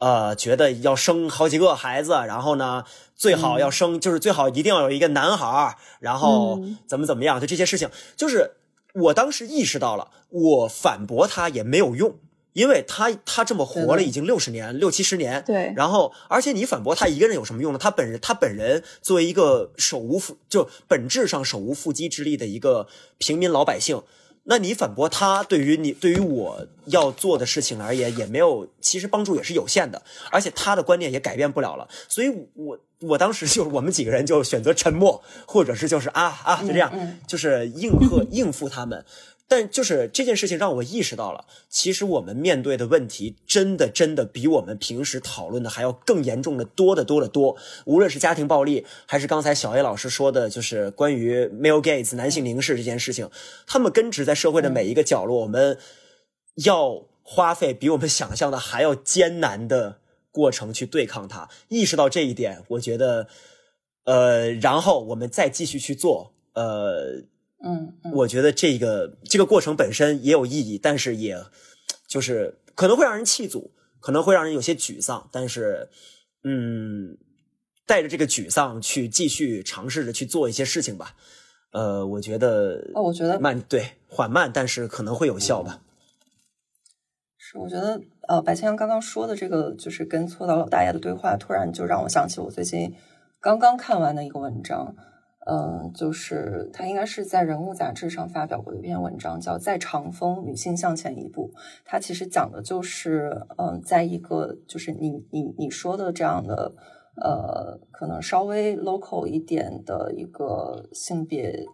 [0.00, 2.84] 呃，觉得要生好几个孩子，然后呢，
[3.16, 8.52] 最好要生，就是最好一定要有一个男孩然后怎么怎么样，就这些事情，就是
[8.94, 12.14] 我当时意识到了，我反驳他也没有用，
[12.52, 17.78] 因为他他这么活了已经六十年六七十年，对，然后而且你反驳他一个人有什么用呢？
[17.78, 22.88] 他本人他本人作为一个手无缚就本质上手无缚鸡之力的一个
[23.18, 24.02] 平民老百姓。
[24.50, 31.86] 那你反驳他，对于你对于我要做的事情而言，也没有，其实帮助也是有限的，而且他的观念也改变不了了。
[32.08, 36.90] 所以，我我当时就是我们几个人就选择沉默，或者是就是啊啊，就这样，
[37.26, 39.04] 就是应和应付他们。
[39.50, 47.56] 但就是这件事情让我意识到了，其实我们面对的问题真的真的比我们平时讨论的还要更严重的多得多得多。
[47.86, 53.30] 无论是家庭暴力，还是刚才小 A 老师说的，就是关于 male gaze 男性凝视这件事情，
[53.66, 55.40] 他们根植在社会的每一个角落。
[55.40, 55.78] 我们
[56.56, 61.48] 要花费比我们想象的还要艰难的过程去对抗它。
[61.68, 63.26] 意识到这一点，我觉得，
[64.04, 67.22] 呃，然后我们再继续去做，呃。
[67.60, 71.36] 嗯，我觉得这个这个过程本身也有意义，但是也
[72.06, 75.88] 就是可能会让人气阻，可能会让人有些沮丧，但是，
[76.44, 77.18] 嗯，
[77.84, 81.16] 带着这个沮丧去继续尝试着去做一些事情吧。
[81.72, 85.82] 呃，我觉得，哦，我觉得慢，对，缓慢，但是可能会有效吧。
[87.36, 92.94] 是，我觉得，呃，白千阳刚刚说的这个，就是跟搓澡老大爷的对话，突然就让我想起我最近
[93.40, 94.94] 刚刚看完的一个文章。
[95.50, 101.50] 嗯，就是他应该是在《人物》杂志上发表过一篇文章，叫《在长风女性向前一步》。
[101.86, 106.74] 他其实讲的就是，嗯，在一个就是你你你说的这样的，
[107.16, 111.64] 呃，可能稍微 local 一点的一个性别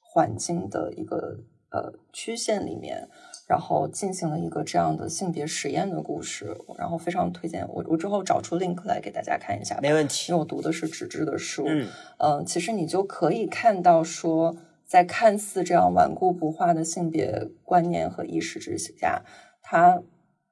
[0.00, 1.38] 环境的一个
[1.70, 3.08] 呃曲线里面。
[3.46, 7.84] 然后进行了一个这样的性别实验的故事，然后非常推荐我。
[7.88, 10.32] 我之后找出 link 来给大家看一下，没问题。
[10.32, 11.88] 因为我读的是纸质的书，嗯
[12.18, 19.22] 嗯，其实你就可以看到说，在看似这样顽固不化的性别观念和意识之下，
[19.62, 20.02] 它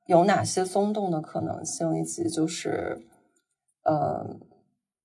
[0.07, 3.01] 有哪些松动的可能性，以及就是，
[3.82, 4.36] 呃，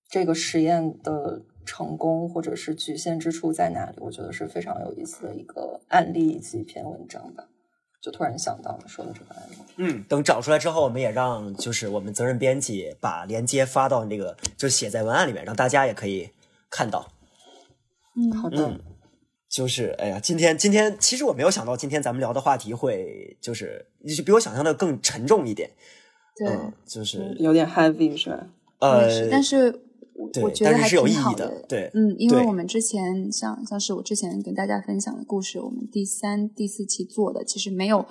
[0.08, 3.98] 这个实验的成功或者是局限之处在哪里？
[4.00, 7.48] 我觉得是非常有意思的一个案例以及一篇文章吧。
[8.02, 9.56] 就突然想到了说的这个案例。
[9.78, 16.30] 嗯，等找出来之后，我们也让就是我们责任编辑把链接发到那个，就写在文案里面，让大家也可以
[16.70, 17.08] 看到。
[18.16, 18.80] 嗯，好的。
[19.50, 23.86] 就是哎呀，今天今天其实我没有想到今天咱们聊的话题会就是
[24.16, 25.72] 就比我想象的更沉重一点。
[26.38, 28.48] 对，就是有点 heavy 是吧？
[28.80, 29.89] 呃，但是。
[30.42, 38.06] 我觉得还挺好的，对，嗯，因为我们之前像像是我之前跟大家分享的故事，我们第三、第四期做的，其实没有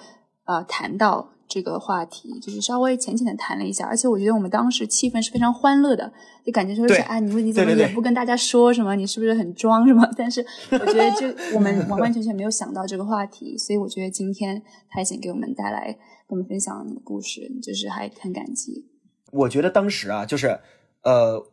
[0.44, 6.10] 呃谈到这个话题，就是稍微浅浅的谈了一下，而且我觉得我们当时气氛是非常欢乐的，
[6.44, 10.08] 就感觉说是啊，你你怎么也不跟大家说什么，你是不是很装什么？
[10.16, 15.98] 但是我觉得就我们 完完全全没有想到这个话题，所以我觉得今天苔藓给我们带来给
[16.28, 18.86] 我们分享的故事，就是还很感激。
[19.32, 20.58] 我觉得当时啊，就是
[21.02, 21.46] 呃。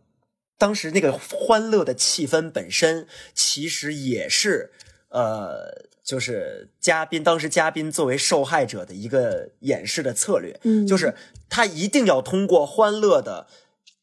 [0.57, 4.71] 当时那个欢乐的气氛本身，其实也是，
[5.09, 11.13] 呃，就是嘉宾当时嘉宾作为受害者的一个掩饰的策略，嗯，就是
[11.49, 13.47] 他一定要通过欢乐的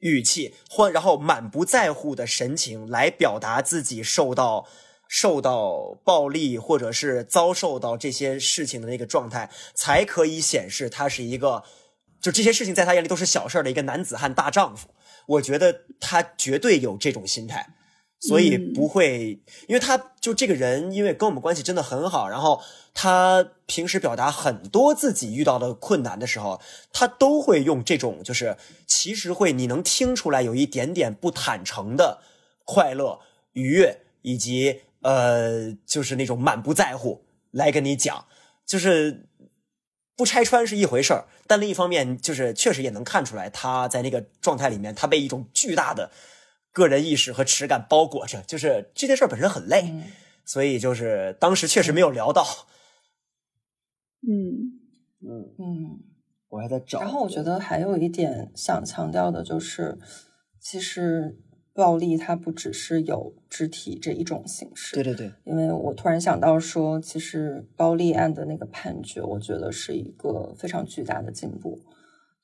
[0.01, 4.69] 语气欢，然后满不在乎的神情来表达自己受到
[5.09, 11.63] 受到暴力或者是遭受到这些事情的那个状态，才可以显示他是一个，
[12.21, 14.89] 就这些事情在他眼里都是小事的一个男子汉大丈夫。
[15.27, 17.75] 我觉得他绝对有这种心态，
[18.21, 22.61] 所以不会，因为他就这个人，因为跟我们关系真的很好，然后
[22.95, 26.61] 他平时表达很多自己遇到的困难的时候，
[26.93, 32.23] 他都会用这种，就是其实会你能听出来有一点点不坦诚的
[32.65, 33.21] 快乐、
[33.53, 38.27] 愉悦，以及呃，就是那种满不在乎来跟你讲，
[38.67, 39.29] 就是。
[40.15, 46.11] 不拆穿是一回事儿，但另一方面，就是确实也能看出来，他在那个状态里面，他被一种巨大的
[46.73, 48.41] 个人意识和耻感包裹着。
[48.47, 49.93] 就是这件事本身很累，
[50.47, 52.43] 所以就是当时确实没有聊到。
[54.27, 54.81] 嗯
[55.21, 56.01] 嗯嗯，
[56.49, 57.01] 我还在找。
[57.01, 59.99] 然后我觉得还有一点想强调的就是，
[60.59, 61.37] 其实
[61.75, 64.95] 暴力它不只是有肢体这一种形式。
[64.95, 71.81] 对对对，因为我突然想到说，其实包丽案的那个判决，我觉得是一个非常巨大的进步。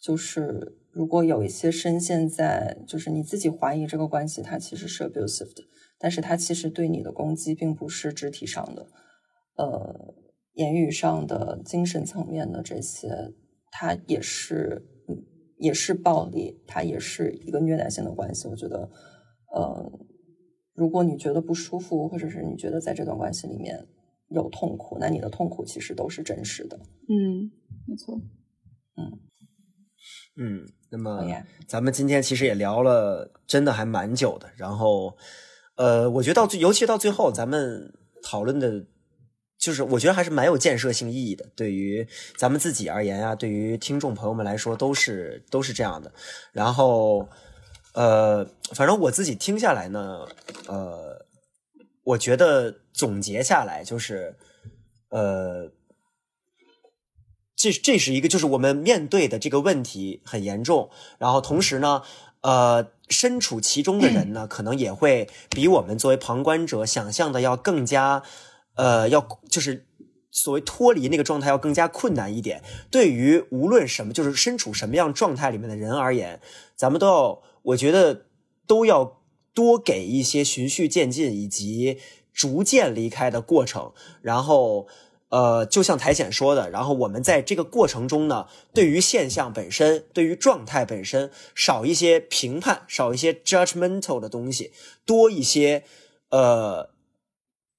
[0.00, 5.64] 就是如果有一些深陷在，就是你自己怀疑这个关系它其实是 abusive 的，
[5.98, 8.86] 但是它其实对你的攻击并不是肢体上的，
[9.56, 10.14] 呃，
[10.55, 13.32] 言语上的、精神层面的这些，
[13.72, 14.86] 它也是，
[15.56, 18.46] 也是暴力，它也是一个虐待性的关系。
[18.46, 18.88] 我觉得，
[19.55, 19.91] 呃，
[20.75, 23.87] 如果你觉得不舒服，或者是你觉得在这段关系里面
[24.29, 26.79] 有痛苦，那你的痛苦其实都是真实的。
[27.09, 27.51] 嗯，
[27.87, 28.20] 没错。
[28.97, 29.20] 嗯。
[30.41, 31.27] 嗯，那么
[31.66, 34.49] 咱们今天其实也聊了，真的还蛮久的。
[34.57, 35.16] 然后，
[35.77, 37.93] 呃，我觉得到最，尤其到最后，咱们
[38.23, 38.87] 讨论的，
[39.59, 41.45] 就是我觉得还是蛮有建设性意义的。
[41.57, 42.07] 对于
[42.37, 46.12] 咱们自己而言啊，对于听众朋友们来说，都是都是这样的。
[46.53, 47.29] 然后，
[47.99, 48.47] 呃，
[48.77, 50.29] 反正我自己听下来呢，
[50.69, 51.27] 呃，
[52.05, 54.37] 我觉得总结下来就是，
[55.11, 55.73] 呃。
[57.61, 62.03] 这这是一个，就是我们面对的这个问题很严重，然后同时呢，
[62.43, 68.23] 呃，身处其中的人呢，可能也会比我们作为旁观者想象的要更加，
[68.77, 69.89] 呃，要就是
[70.31, 72.62] 所谓脱离那个状态要更加困难一点。
[72.93, 76.41] 对于无论什么，就是身处什么样状态里面的人而言，
[76.77, 78.27] 咱们都要，我觉得
[78.66, 79.23] 都要
[79.55, 81.99] 多给一些循序渐进以及
[82.32, 83.93] 逐渐离开的过程，
[84.23, 84.89] 然后。
[85.31, 94.73] 呃，就像苔藓说的，然后我们在这个过程中呢，对于现象本身，对于状态本身，少一些评判，少一些 judgmental 的东西，
[95.05, 95.85] 多一些
[96.31, 96.89] 呃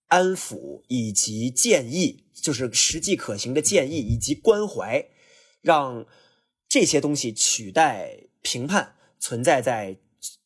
[0.09, 5.07] 安抚以及建议，就是实际可行的建议以及关怀，
[5.63, 6.05] 让
[6.67, 9.97] 这些东西取代评判存在在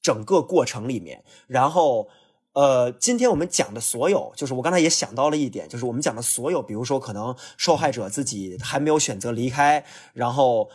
[0.02, 2.10] 整个过程里面，然后。
[2.56, 9.84] 呃，今天我们讲的所有，就是我刚才也想到了一点，就是我们讲的所有，比如说可能受害者自己还没有选择离开，
[10.14, 10.70] 然后，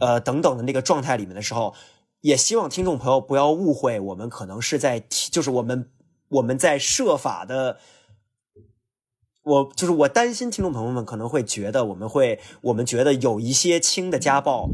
[0.00, 1.72] 呃，等等的那个状态里面的时候，
[2.22, 5.88] 也希望听众朋友不要误会，我们可能是在，就是我们
[6.26, 7.78] 我们在设法的，
[9.44, 14.68] 我就是我担心听众朋友们可能会觉得我们会，我们觉得有一些轻的家暴。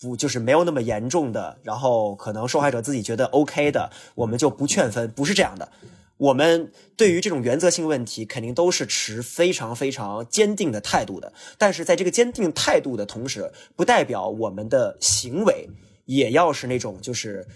[0.00, 5.70] 不就是没有那么严重的，然后可能受害者自己觉得 OK 的，我们就不劝分，不是这样的。
[6.18, 11.32] 我们对于这种原则性问题，肯定都是持非常非常坚定的态度的。
[11.56, 15.68] 但是在这个坚定态度的同时，不代表我们的行为
[16.06, 17.46] 也要是那种就是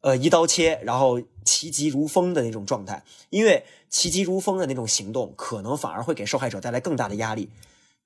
[0.00, 3.02] 呃一刀切，然后其疾如风的那种状态。
[3.28, 7.50] 因为其疾如风的那种行动，可能反而会给受害者带来更大的压力。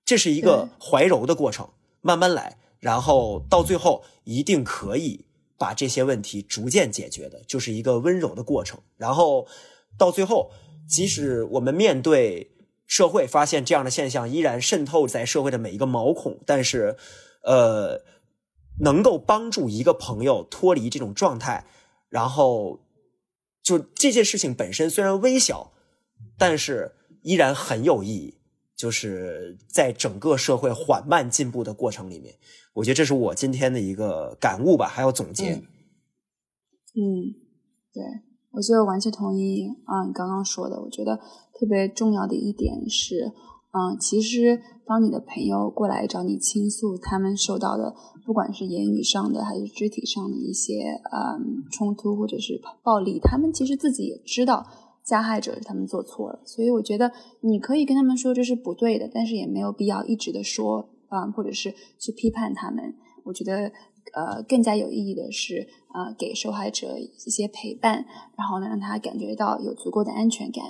[0.05, 1.69] 这是一个怀柔的过程，
[2.01, 2.57] 慢慢来。
[2.81, 5.27] 然后到最后一定可以
[5.59, 8.81] 把这些问题逐渐解决的，就是一个温柔的过程。
[8.97, 9.47] 然后
[9.99, 10.51] 到最后，
[10.89, 12.51] 即使我们面对
[12.87, 16.97] 社会发现这样的现象依然渗透在社会的每一个毛孔，但是，
[17.43, 18.03] 呃，
[18.81, 21.67] 能够帮助一个朋友脱离这种状态，
[22.09, 22.81] 然后
[23.63, 25.73] 就这件事情本身虽然微小，
[26.39, 28.37] 但是依然很有意义。
[28.77, 32.35] 就是在整个社会缓慢进步的过程里面。
[32.75, 35.55] 我觉得这是我今天的一个感悟吧，还有总结。
[36.95, 37.35] 嗯，
[37.93, 38.03] 对，
[38.53, 40.81] 我觉得完全同意啊，你刚刚说的。
[40.81, 41.17] 我觉得
[41.53, 43.33] 特别重要的一点是，
[43.73, 47.95] 嗯，其实当你的朋友过来找你倾诉，他们受到的
[48.25, 54.67] 不管是言语上的还是肢体上的一些嗯冲突或者是暴力，他们其实自己也知道
[55.05, 60.89] 加害者他们做错了，所以我觉得你可以跟他们说这是不对的，但是也没有必要一直的说。
[61.11, 63.71] 啊，或者是去批判他们，我觉得
[64.15, 68.07] 呃更加有意义的是啊给受害者一些陪伴，
[68.39, 70.65] 然后呢让他感觉到有足够的安全感。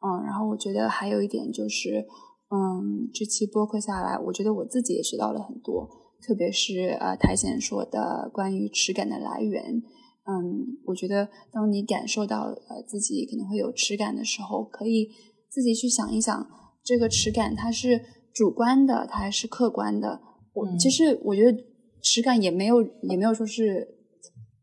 [0.00, 2.06] 嗯，然后我觉得还有一点就是，
[2.50, 5.88] 嗯，这期播客下来，我觉得我自己也学到了很多，
[6.26, 9.82] 特别是呃苔藓说的关于耻感的来源。
[10.26, 15.10] 嗯，我觉得当你感受到呃自己可能会有耻感的时候，可以
[15.48, 16.46] 自己去想一想，
[16.82, 18.00] 这个耻感它是。
[18.34, 20.20] 主观的，它还是客观的。
[20.52, 21.64] 我其实我觉得
[22.02, 23.96] 耻感也没有也没有说是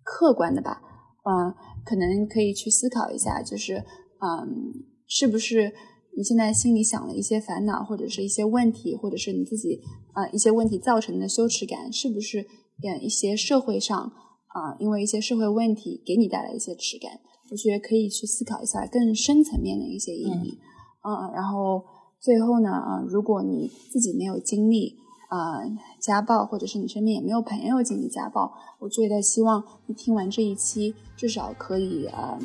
[0.04, 0.82] 客观的吧。
[1.24, 3.78] 嗯，可能可以去思考一下，就是
[4.20, 4.74] 嗯，
[5.08, 5.74] 是不是
[6.18, 9.82] 你现在心里想了一些烦恼，或者是一些问题，或者是你自己
[10.14, 17.20] 啊一些问题造成的羞耻感，是不是嗯一些社会上啊因为一些社会问题给你带来一些耻感？
[17.52, 20.60] 我觉得可以去思考一下更深层面的一些意义。
[21.08, 21.82] 嗯，然后。
[22.22, 24.96] 最后呢，啊，如果你自己没有经历，
[25.28, 25.60] 啊、
[26.00, 32.38] 家暴，或者是你身边也没有朋友经历家暴，我觉得希望你听完这一期，至少可以呃、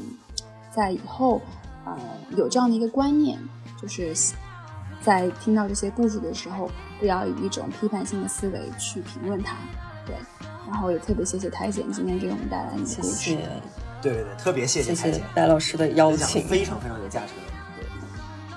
[0.74, 1.40] 在以后
[1.84, 1.94] 呃
[2.36, 3.38] 有这样的一个观念，
[3.80, 4.14] 就是
[5.02, 9.56] 在听到这些故事的时候，不要以一种批判性的思维去评论它。
[10.06, 10.16] 对，
[10.66, 13.14] 然后也特别谢谢苔藓今天给我们带来你的谢故事。
[13.14, 13.36] 谢
[14.00, 15.12] 对对对，特别谢谢苔藓。
[15.12, 17.32] 谢白老师的邀请，非常非常有价值。
[17.76, 17.86] 对，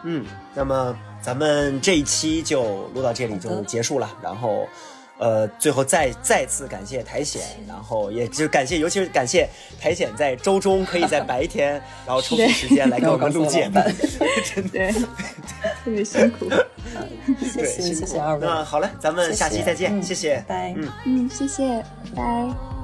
[0.03, 4.67] 嗯，那么咱们这一期就录到这里就结束了，然后。
[5.21, 11.73] 呃，最后再再次感谢苔藓，然后也就感谢，尤其是感谢苔藓在周中可以在白天，
[12.07, 13.81] 然后抽出时间来给我们录节目，
[14.55, 16.49] 真的对，特别辛苦。
[17.37, 20.73] 谢谢谢谢二位，那好了，咱们下期再见，嗯谢谢，拜拜。
[20.77, 20.89] 嗯。
[21.05, 21.83] 嗯，谢谢，
[22.15, 22.78] 拜拜。